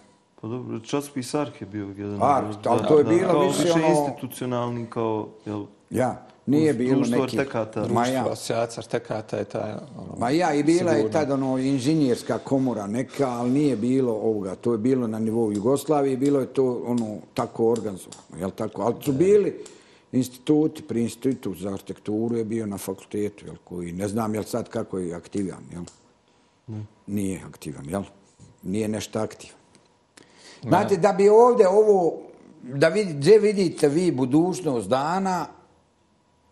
[0.40, 2.18] Pa dobro, časopis Ark je bio jedan.
[2.22, 7.22] Ark, da, ali to je bilo više ono- institucionalni, kao, jel, Ja, nije bilo neki...
[7.22, 7.88] artekata.
[7.88, 9.72] Ma ja, Društvo asocijacija artekata je taj...
[9.72, 11.12] Ono, ma ja, i bila je sigurno.
[11.12, 14.54] tad ono inženjerska komora neka, ali nije bilo ovoga.
[14.54, 18.82] To je bilo na nivou Jugoslavije, bilo je to ono tako organizovano, jel tako?
[18.82, 19.64] Ali su bili
[20.12, 24.68] instituti, pri institut za arhitekturu je bio na fakultetu, jel, koji ne znam jel sad
[24.68, 25.82] kako je aktivan, jel?
[27.06, 28.02] Nije aktivan, jel?
[28.62, 29.56] Nije nešto aktivan.
[30.62, 32.18] Znate, da bi ovdje ovo,
[32.62, 35.46] da vidi, gdje vidite vi budućnost dana,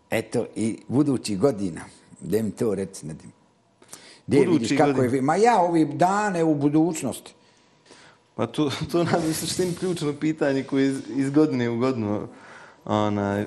[0.09, 1.81] eto, i budućih godina,
[2.21, 3.31] gdje mi to reci, Nedim.
[4.27, 5.21] Gdje Budućih vidiš kako je, godina.
[5.21, 7.33] ma ja ovi dane u budućnosti.
[8.35, 12.27] Pa to, to nam je suštini ključno pitanje koje iz, iz godine u godinu
[12.85, 13.45] onaj,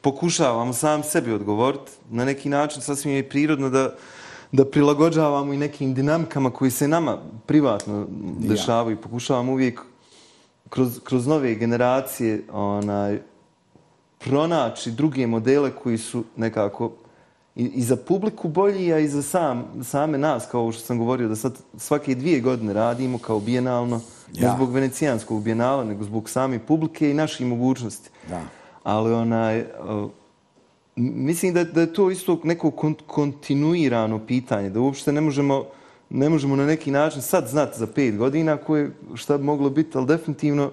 [0.00, 1.92] pokušavam sam sebi odgovoriti.
[2.10, 3.94] Na neki način sasvim je prirodno da,
[4.52, 8.06] da prilagođavamo i nekim dinamikama koji se nama privatno
[8.38, 9.00] dešavaju.
[9.00, 9.80] Pokušavamo uvijek
[10.68, 13.20] kroz, kroz nove generacije onaj,
[14.24, 16.92] pronaći druge modele koji su nekako
[17.56, 21.28] i, i za publiku bolji, a i za sam, same nas, kao što sam govorio,
[21.28, 24.00] da sad svake dvije godine radimo kao bijenalno,
[24.34, 24.54] ne Ja.
[24.56, 28.10] zbog venecijanskog bijenala, nego zbog same publike i naših mogućnosti.
[28.28, 28.40] Da.
[28.82, 30.10] Ali onaj, m-
[30.96, 35.64] mislim da, da je to isto neko kon, kontinuirano pitanje, da uopšte ne možemo,
[36.10, 39.98] ne možemo na neki način sad znati za pet godina koje, šta bi moglo biti,
[39.98, 40.70] ali definitivno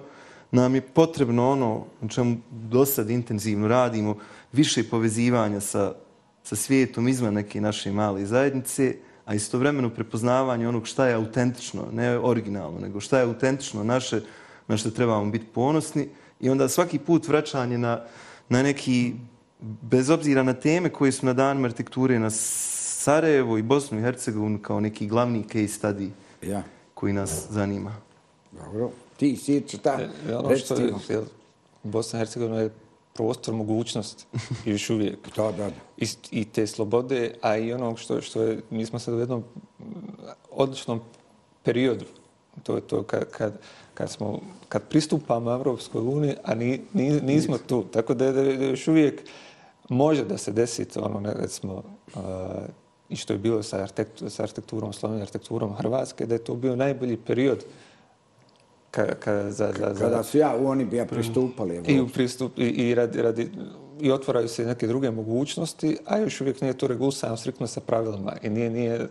[0.50, 4.16] nam je potrebno ono na čemu do sad intenzivno radimo,
[4.52, 5.94] više povezivanja sa,
[6.42, 8.94] sa svijetom izvan neke naše male zajednice,
[9.24, 14.20] a istovremeno prepoznavanje onog šta je autentično, ne originalno, nego šta je autentično naše,
[14.68, 16.08] na što trebamo biti ponosni
[16.40, 18.00] i onda svaki put vraćanje na,
[18.48, 19.14] na neki,
[19.60, 24.58] bez obzira na teme koje su na danima arhitekture, na Sarajevo i Bosnu i Hercegovinu
[24.58, 26.08] kao neki glavni case study
[26.42, 26.62] Ja.
[26.94, 27.94] koji nas zanima.
[28.52, 28.90] Dobro.
[29.20, 29.98] Ti, Sirče, ta,
[30.28, 31.20] E, ono reci što ti je,
[31.82, 32.70] Bosna i Hercegovina je
[33.14, 34.24] prostor mogućnosti
[34.66, 35.18] i još uvijek.
[35.36, 35.70] Da, da, da.
[35.96, 39.44] I, I te slobode, a i onog što, što je, mi smo sad u jednom
[40.50, 41.00] odličnom
[41.62, 42.04] periodu.
[42.62, 43.58] To je to kad, kad,
[43.94, 47.84] kad, smo, kad pristupamo Evropskoj uniji, a ni, ni, nismo tu.
[47.92, 49.22] Tako da, da, da još uvijek
[49.88, 51.82] može da se desi to, ono, ne, recimo,
[52.14, 52.22] uh,
[53.08, 53.86] i što je bilo sa,
[54.28, 57.64] sa arhitekturom Slovenije, arhitekturom Hrvatske, da je to bio najbolji period
[58.90, 61.82] ka, ka, za, za, Kada su ja, oni bi ja pristupali.
[61.86, 63.50] i u pristup i, i radi, radi
[64.00, 68.32] i otvaraju se neke druge mogućnosti, a još uvijek nije to regulisano striktno sa pravilima
[68.42, 69.08] i nije, nije,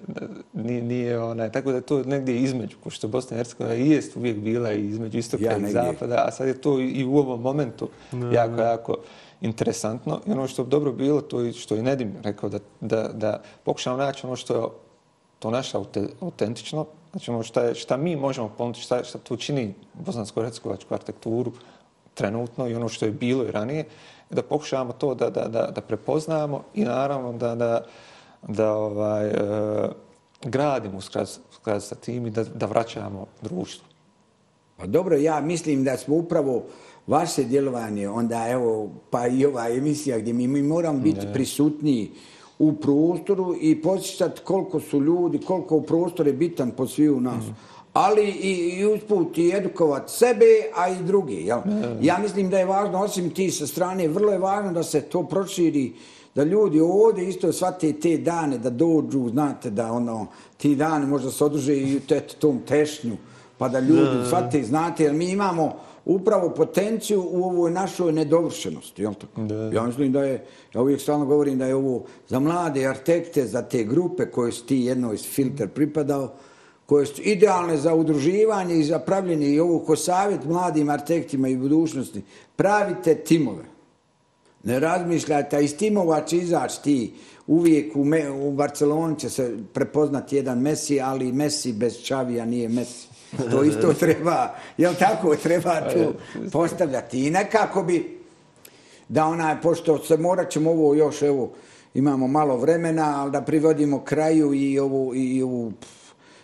[0.54, 3.90] nije, nije onaj, tako da je to negdje između, ko što Bosna i Hercegovina i
[3.90, 5.84] jest uvijek bila i između istoka Ja, i negdje.
[5.84, 7.90] zapada, a sad je to i u ovom momentu
[8.34, 8.96] jako, jako
[9.42, 10.22] interesantno.
[10.28, 13.42] I ono što je dobro bilo, to je što je Nedim rekao, da, da, da
[13.64, 14.89] pokušamo naći ono što je
[15.40, 19.38] to naše aute- autentično, znači ono šta, je, šta mi možemo ponuditi, šta, šta to
[19.38, 21.52] čini bosansko-hercegovačku arhitekturu
[22.14, 23.86] trenutno i ono što je bilo i ranije,
[24.30, 27.86] da pokušavamo to da, da, da, da prepoznamo i naravno da, da,
[28.48, 29.34] da ovaj, e,
[30.44, 33.88] gradimo skladu skladu sa tim i da, da vraćamo društvu.
[34.78, 36.64] Pa dobro, ja mislim da smo upravo
[37.08, 42.12] vaše djelovanje, onda evo, pa i ova emisija gdje mi, mi moramo biti prisutniji
[42.60, 47.44] u prostoru i posjećati koliko su ljudi, koliko u prostor je bitan po sviju nas.
[47.94, 50.46] Ali i, i usput i edukovat sebe,
[50.76, 51.36] a i drugi.
[51.36, 51.60] Jel?
[52.02, 55.24] Ja mislim da je važno, osim ti sa strane, vrlo je važno da se to
[55.24, 55.94] proširi,
[56.36, 61.32] da ljudi ovdje isto shvate te dane, da dođu, znate, da ono, ti dani možda
[61.32, 62.00] se održe i u
[62.40, 63.18] tom tešnju,
[63.58, 65.74] pa da ljudi shvate, znate, jer mi imamo
[66.10, 69.42] upravo potenciju u ovoj našoj nedovršenosti, jel tako?
[69.74, 73.62] Ja mislim da je, ja uvijek stalno govorim da je ovo za mlade arhitekte, za
[73.62, 76.34] te grupe koje su ti jednoj iz filter pripadao,
[76.86, 81.58] koje su idealne za udruživanje i za pravljenje i ovo ko savjet mladim arhitektima i
[81.58, 82.22] budućnosti.
[82.56, 83.64] Pravite timove.
[84.64, 87.14] Ne razmišljajte, a iz timova će izaći ti
[87.48, 92.70] uvijek u, me, u Barceloni će se prepoznati jedan Messi, ali Messi bez Čavija nije
[92.70, 93.09] Messi.
[93.52, 96.14] To isto treba, jel tako, treba tu
[96.52, 97.28] postavljati.
[97.28, 98.20] I nekako bi,
[99.08, 101.52] da onaj, pošto se morat ćemo ovo još, evo,
[101.94, 105.74] imamo malo vremena, ali da privodimo kraju i ovu, i ovu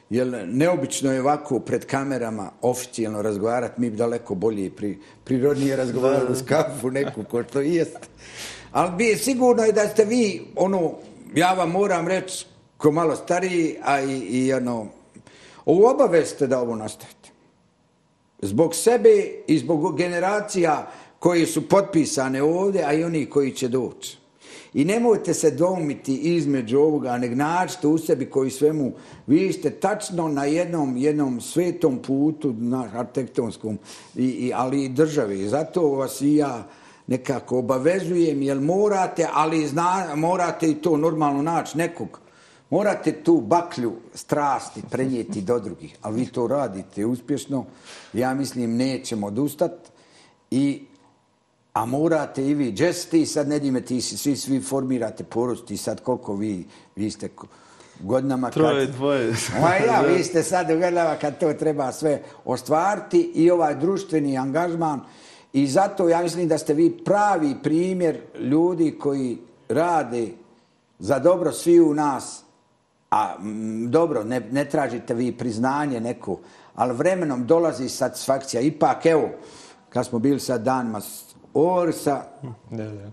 [0.10, 5.76] Jer neobično je ovako pred kamerama oficijalno razgovarati, mi bi daleko bolje i pri, prirodnije
[5.76, 7.98] razgovarali uz kafu neku ko što i jest.
[8.72, 10.92] Ali bi sigurno je da ste vi, ono,
[11.36, 12.46] ja vam moram reći,
[12.78, 14.88] ko malo stariji, a i, i ono,
[15.66, 17.30] ovu obaveste da ovo nastavite.
[18.42, 19.10] Zbog sebe
[19.48, 24.18] i zbog generacija koje su potpisane ovdje, a i oni koji će doći.
[24.74, 28.92] I nemojte se domiti između ovoga, nek nađite u sebi koji svemu,
[29.28, 33.80] vi ste tačno na jednom, jednom svetom putu, na arhitektonskom,
[34.16, 35.48] i, i, ali i državi.
[35.48, 36.68] Zato vas i ja
[37.08, 42.25] nekako obavezujem, jer morate, ali zna, morate i to normalno naći nekog.
[42.76, 47.66] Morate tu baklju strasti prenijeti do drugih, ali vi to radite uspješno.
[48.14, 49.90] Ja mislim, nećemo odustati
[50.52, 50.82] i
[51.74, 55.66] A morate i vi, Jess, ti sad ne dime, ti si, svi, svi formirate porod,
[55.66, 56.66] ti sad koliko vi,
[56.96, 57.30] vi ste
[58.00, 58.50] godinama...
[58.50, 59.34] Troje, kad, dvoje.
[59.62, 64.38] Ma ja, vi ste sad u godinama kad to treba sve ostvariti i ovaj društveni
[64.38, 65.02] angažman.
[65.54, 69.38] I zato ja mislim da ste vi pravi primjer ljudi koji
[69.70, 70.28] rade
[71.00, 72.45] za dobro svi u nas.
[73.16, 76.40] A m, dobro, ne, ne tražite vi priznanje neko,
[76.76, 78.62] ali vremenom dolazi satisfakcija.
[78.62, 79.30] Ipak, evo,
[79.90, 81.02] kad smo bili sad danima
[81.54, 82.24] Orsa,
[82.72, 83.12] Da, da.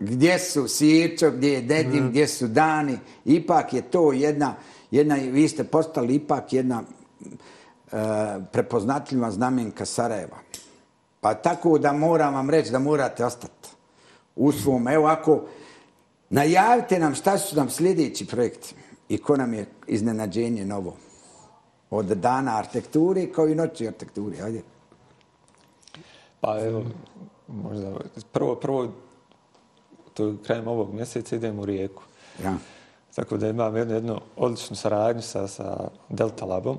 [0.00, 2.08] gdje su Sirčo, gdje je Dedim, mm.
[2.08, 2.98] gdje su Dani.
[3.24, 4.54] Ipak je to jedna,
[4.90, 7.96] jedna vi ste postali ipak jedna e,
[8.52, 10.36] prepoznatljiva znamenka Sarajeva.
[11.20, 13.68] Pa tako da moram vam reći da morate ostati
[14.36, 14.88] u svom.
[14.88, 15.44] Evo ako
[16.30, 18.74] najavite nam šta su nam sljedeći projekti
[19.12, 20.96] i ko nam je iznenađenje novo.
[21.90, 24.42] Od dana arhitekture kao i noći arhitekture.
[24.42, 24.62] Ajde.
[26.40, 26.84] Pa evo,
[27.48, 27.92] možda,
[28.32, 28.88] prvo, prvo,
[30.14, 32.02] to krajem ovog mjeseca idem u Rijeku.
[32.42, 32.54] Ja.
[33.14, 36.78] Tako da imam jednu, jednu odličnu saradnju sa, sa Delta Labom,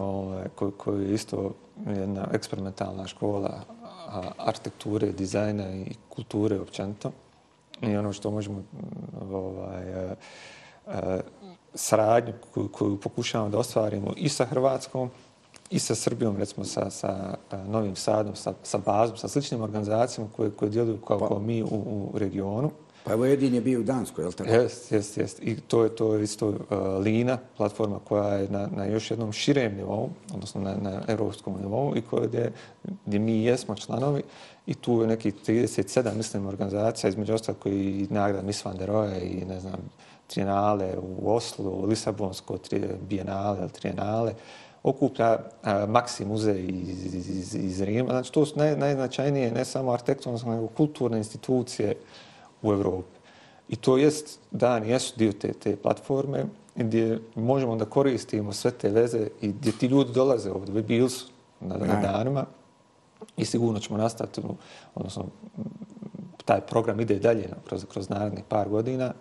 [0.00, 1.52] ovaj, koji, koji je isto
[1.86, 3.60] jedna eksperimentalna škola
[4.38, 7.10] arhitekture, dizajna i kulture općenito.
[7.82, 8.62] I ono što možemo
[9.32, 10.14] ovaj, a,
[10.86, 11.20] a,
[11.74, 15.10] saradnju koju, koju pokušavamo da ostvarimo i sa Hrvatskom,
[15.70, 20.50] i sa Srbijom, recimo sa, sa Novim Sadom, sa, sa bazom, sa sličnim organizacijama koje,
[20.50, 22.70] koje djeluju kao, pa, kao mi u, u regionu.
[23.04, 24.50] Pa evo jedin je bio u Danskoj, je li tako?
[24.50, 25.42] Jest, jest, jest.
[25.42, 26.56] I to je to je isto uh,
[27.02, 31.96] Lina, platforma koja je na, na još jednom širem nivou, odnosno na, na evropskom nivou
[31.96, 32.52] i koje gdje,
[33.06, 34.22] gdje mi jesmo članovi
[34.66, 39.20] i tu je neki 37, mislim, organizacija, između ostalog koji nagrada Miss van der Rohe
[39.20, 39.80] i, ne znam,
[40.30, 42.58] trijenale u Oslu, Lisabonsko,
[43.08, 44.34] bijenale, trijenale,
[44.82, 48.10] okuplja a, Maxi muzej iz, iz, Rima.
[48.10, 51.96] Znači, to su naj, najznačajnije ne samo arhitektonske, nego kulturne institucije
[52.62, 53.18] u Evropi.
[53.68, 56.44] I to jest, dan jesu dio te, te platforme
[56.76, 61.26] gdje možemo da koristimo sve te veze i gdje ti ljudi dolaze ovdje, bili su
[61.60, 62.46] na, na danima
[63.36, 64.40] i sigurno ćemo nastaviti,
[64.94, 65.26] odnosno
[66.44, 69.12] taj program ide dalje kroz, kroz narednih par godina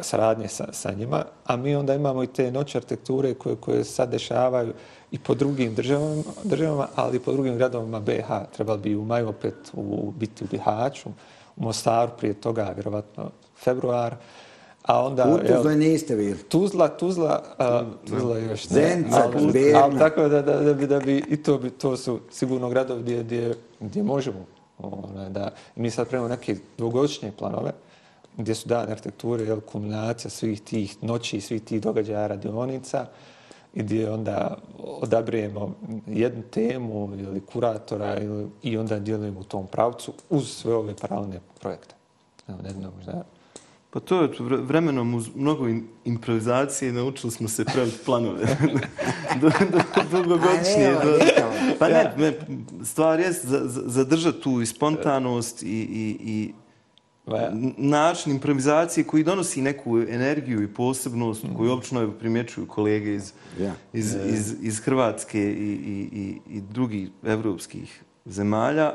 [0.00, 4.10] saradnje sa, sa njima, a mi onda imamo i te noće arhitekture koje, koje sad
[4.10, 4.72] dešavaju
[5.10, 8.28] i po drugim državama, državama, ali i po drugim gradovima BH.
[8.56, 11.08] Trebali bi u maju opet u, biti u Bihaću,
[11.56, 13.30] u Mostaru prije toga, vjerovatno
[13.64, 14.14] februar.
[14.82, 16.38] A onda, u Tuzla jel, niste bili?
[16.38, 18.80] Tuzla, Tuzla, a, Tuzla još ne.
[18.80, 19.84] Zenca, Berna.
[19.84, 23.02] Ali tako da, da, da, bi, da bi, i to, bi, to su sigurno gradovi
[23.02, 24.46] gdje, gdje, gdje možemo.
[24.78, 27.72] Ona, da, mi sad premamo neke dvogodišnje planove,
[28.36, 33.06] gdje su dane arhitekture, jel, kulminacija svih tih noći, svih tih događaja radionica,
[33.74, 35.74] i gdje onda odabrijemo
[36.06, 41.40] jednu temu ili kuratora ili, i onda djelujemo u tom pravcu uz sve ove paralelne
[41.60, 41.94] projekte.
[42.48, 43.24] Evo, ne znam, možda...
[43.90, 45.66] Pa to je vremenom uz mnogo
[46.04, 48.46] improvizacije naučili smo se praviti planove.
[50.12, 50.94] Dugogodišnje.
[51.02, 51.18] Do,
[51.78, 52.38] pa ne, ne,
[52.84, 53.32] stvar je
[53.66, 56.52] zadržati tu i spontanost i, i, i
[57.76, 61.54] način improvizacije koji donosi neku energiju i posebnost mm.
[61.56, 63.32] koju obično primjećuju kolege iz,
[63.92, 68.92] iz, iz, iz Hrvatske i, i, i, i drugih evropskih zemalja,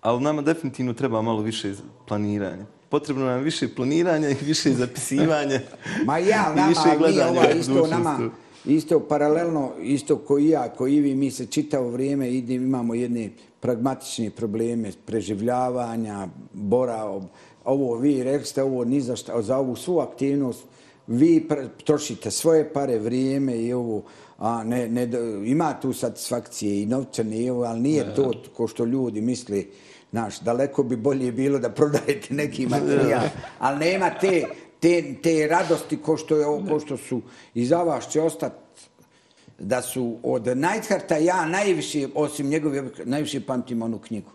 [0.00, 1.74] ali nama definitivno treba malo više
[2.08, 2.64] planiranja.
[2.88, 5.60] Potrebno nam više planiranja i više zapisivanja.
[6.06, 6.68] Ma ja, nama,
[7.08, 8.30] mi ova isto nama,
[8.64, 14.30] isto paralelno, isto koji ja, koji vi, mi se čitavo vrijeme ide, imamo jedne pragmatične
[14.30, 17.20] probleme preživljavanja, bora,
[17.64, 20.64] ovo vi rekli ste ovo ni za, šta, za ovu svu aktivnost,
[21.06, 21.48] vi
[21.84, 24.02] trošite svoje pare, vrijeme i ovo,
[24.38, 25.08] a ne, ne,
[25.44, 28.14] ima tu satisfakcije i novčane i ovo, ali nije ne.
[28.14, 29.70] to ko što ljudi misli,
[30.10, 33.22] znaš, daleko bi bolje bilo da prodajete neki materijal,
[33.58, 34.44] ali nema te,
[34.80, 37.22] te, te radosti ko što, je, ko što su
[37.54, 38.64] i za vas će ostati
[39.58, 44.30] da su od Neidharta ja najviše, osim njegove, najviše pamtim onu knjigu.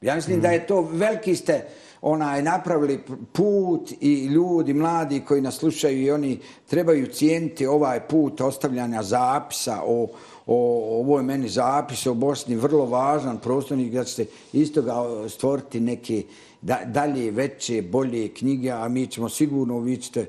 [0.00, 0.40] Ja mislim mm.
[0.40, 1.66] da je to veliki ste,
[2.06, 3.00] onaj napravili
[3.32, 9.82] put i ljudi mladi koji nas slušaju i oni trebaju cijeniti ovaj put ostavljanja zapisa
[9.86, 10.08] o,
[10.46, 14.94] o, ovo je meni zapis o Bosni vrlo važan prostornik da ćete iz toga
[15.28, 16.22] stvoriti neke
[16.60, 20.28] da, dalje, veće, bolje knjige, a mi ćemo sigurno, vi ćete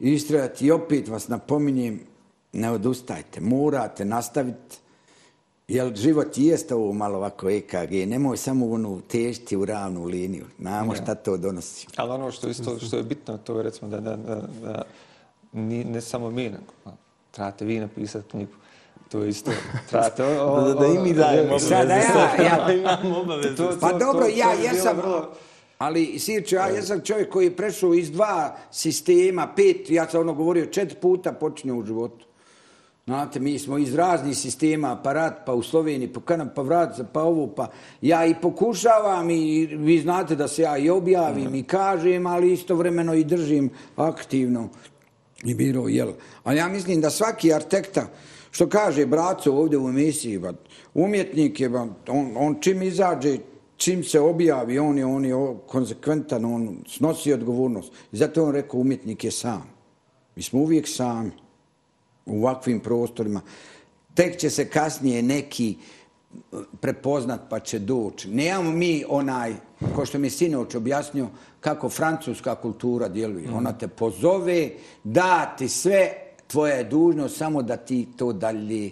[0.00, 0.66] istrajati.
[0.66, 2.00] I opet vas napominjem,
[2.52, 4.78] ne odustajte, morate nastaviti,
[5.68, 7.74] jer život jeste ovo malo ovako EKG,
[8.06, 11.86] nemoj samo ono težiti u ravnu liniju, znamo šta to donosi.
[11.96, 14.82] Ali ono što, isto, što je bitno, to je recimo da, da, da, da
[15.52, 16.96] ni, ne samo mi, nego
[17.30, 18.52] trebate vi napisati knjigu.
[19.08, 19.50] To je isto.
[19.90, 21.68] Trebate, o, o, Da, da i mi dajemo obaveze.
[21.68, 22.72] Sada ja, ja.
[22.74, 23.56] Imamo obaveze.
[23.56, 25.26] To- Pa to- dobro, to- ja to je jesam, bilo vrlo-
[25.78, 30.34] ali Sirče, ja jesam čovjek koji je prešao iz dva sistema, pet, ja sam ono
[30.34, 32.26] govorio, četiri puta počinje u životu.
[33.08, 37.22] Znate, mi smo iz raznih sistema, aparat, pa u Sloveniji, pa kanam, pa vrat, pa
[37.22, 37.70] ovo, pa
[38.02, 43.14] ja i pokušavam i vi znate da se ja i objavim i kažem, ali istovremeno
[43.14, 44.68] i držim aktivno
[45.44, 46.12] i biro, jel.
[46.44, 48.06] Ali ja mislim da svaki artekta,
[48.50, 50.52] što kaže braco ovdje u emisiji, ba,
[50.94, 53.38] umjetnik je, ba, on, on čim izađe,
[53.76, 55.34] čim se objavi, on je, on je
[55.66, 57.92] konsekventan, on snosi odgovornost.
[58.12, 59.70] I zato on rekao, umjetnik je sam.
[60.36, 61.47] Mi smo uvijek sami
[62.28, 63.40] u ovakvim prostorima.
[64.14, 65.76] Tek će se kasnije neki
[66.32, 68.28] eh, prepoznat pa će doći.
[68.28, 69.54] Nemamo mi onaj,
[69.94, 71.28] ko što mi sinoć objasnio,
[71.60, 73.50] kako francuska kultura djeluje.
[73.50, 74.70] Ona te pozove,
[75.04, 76.12] da ti sve,
[76.46, 78.90] tvoja je dužnost samo da ti to dalje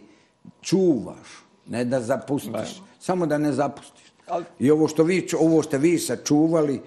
[0.61, 1.28] čuvaš,
[1.66, 2.82] ne da zapustiš.
[3.01, 4.07] Samo da ne zapustiš.
[4.59, 6.80] I ovo što vi, ovo što vi sačuvali,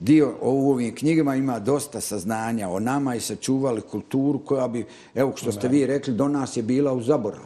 [0.00, 5.32] dio u ovim knjigama ima dosta saznanja o nama i sačuvali kulturu koja bi, evo
[5.36, 7.44] što ste vi rekli, do nas je bila u zaboravu.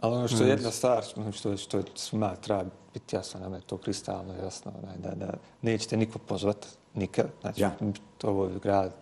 [0.00, 3.40] Ali ono što je jedna stvar, ono što je, što je svima treba biti jasno,
[3.40, 5.32] nama je to kristalno jasno, onaj, da, da
[5.62, 7.26] nećete niko pozvat, nikad.
[7.40, 7.70] Znači, Ja.
[8.18, 8.92] to ovo je grad,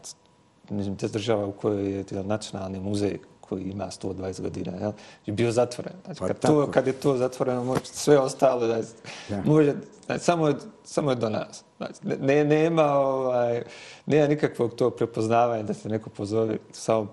[0.71, 4.93] mislim, te država u kojoj je nacionalni muzej koji ima 120 godina, jel,
[5.27, 5.93] je bio zatvoren.
[6.05, 6.71] Znači, Pa kad, tako to, je.
[6.73, 8.89] kad je to zatvoreno, može sve ostalo, znači,
[9.31, 9.43] Ja.
[9.45, 9.75] može,
[10.11, 10.55] znači, samo, je,
[10.85, 11.65] samo je do nas.
[11.77, 13.63] Znači, ne, nema, ovaj,
[14.07, 17.07] nema nikakvog to prepoznavanja da se neko pozove, samo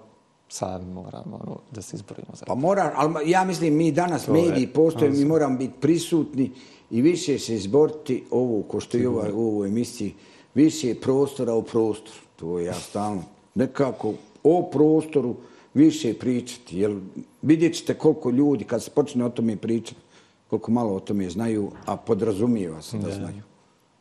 [0.50, 4.36] sami moramo ono, da se izborimo za Pa mora, ali ja mislim mi danas To
[4.36, 6.52] je, mediji postoje, mi moramo biti prisutni
[6.92, 10.14] i više se izboriti ovo, ko što je ovaj, u ovoj emisiji,
[10.54, 12.20] više prostora u prostoru.
[12.36, 13.24] To je ja stalno.
[13.56, 15.36] Nekako o prostoru
[15.74, 16.80] više pričati.
[16.80, 17.00] Jer
[17.42, 20.02] vidjet ćete koliko ljudi, kad se počne o tome pričati,
[20.50, 23.42] koliko malo o tome znaju, a podrazumijeva se da znaju.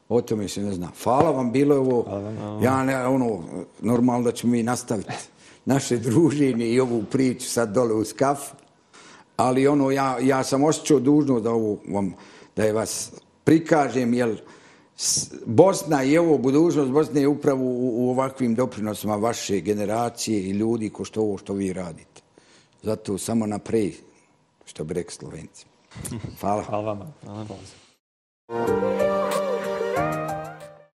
[0.09, 0.91] O tome se ne zna.
[1.03, 2.05] Hvala vam, bilo je ovo,
[2.63, 3.43] ja ne, ono,
[3.81, 5.13] normalno da ćemo mi nastaviti
[5.65, 8.55] naše druženje i ovu priču sad dole uz kafu,
[9.37, 12.15] ali ono, ja, ja sam osjećao dužno da ovo vam,
[12.57, 13.13] da je vas
[13.45, 14.43] prikažem, jer
[15.47, 20.91] Bosna i ovo budućnost Bosne je upravo u, u ovakvim doprinosima vaše generacije i ljudi
[20.91, 22.23] ko što ovo što vi radite.
[22.83, 23.95] Zato samo naprej,
[24.65, 25.67] što bi rekli Slovenci.
[26.37, 26.63] Fala.
[26.63, 27.15] Fala, mano.
[27.25, 29.46] Fala, Fala.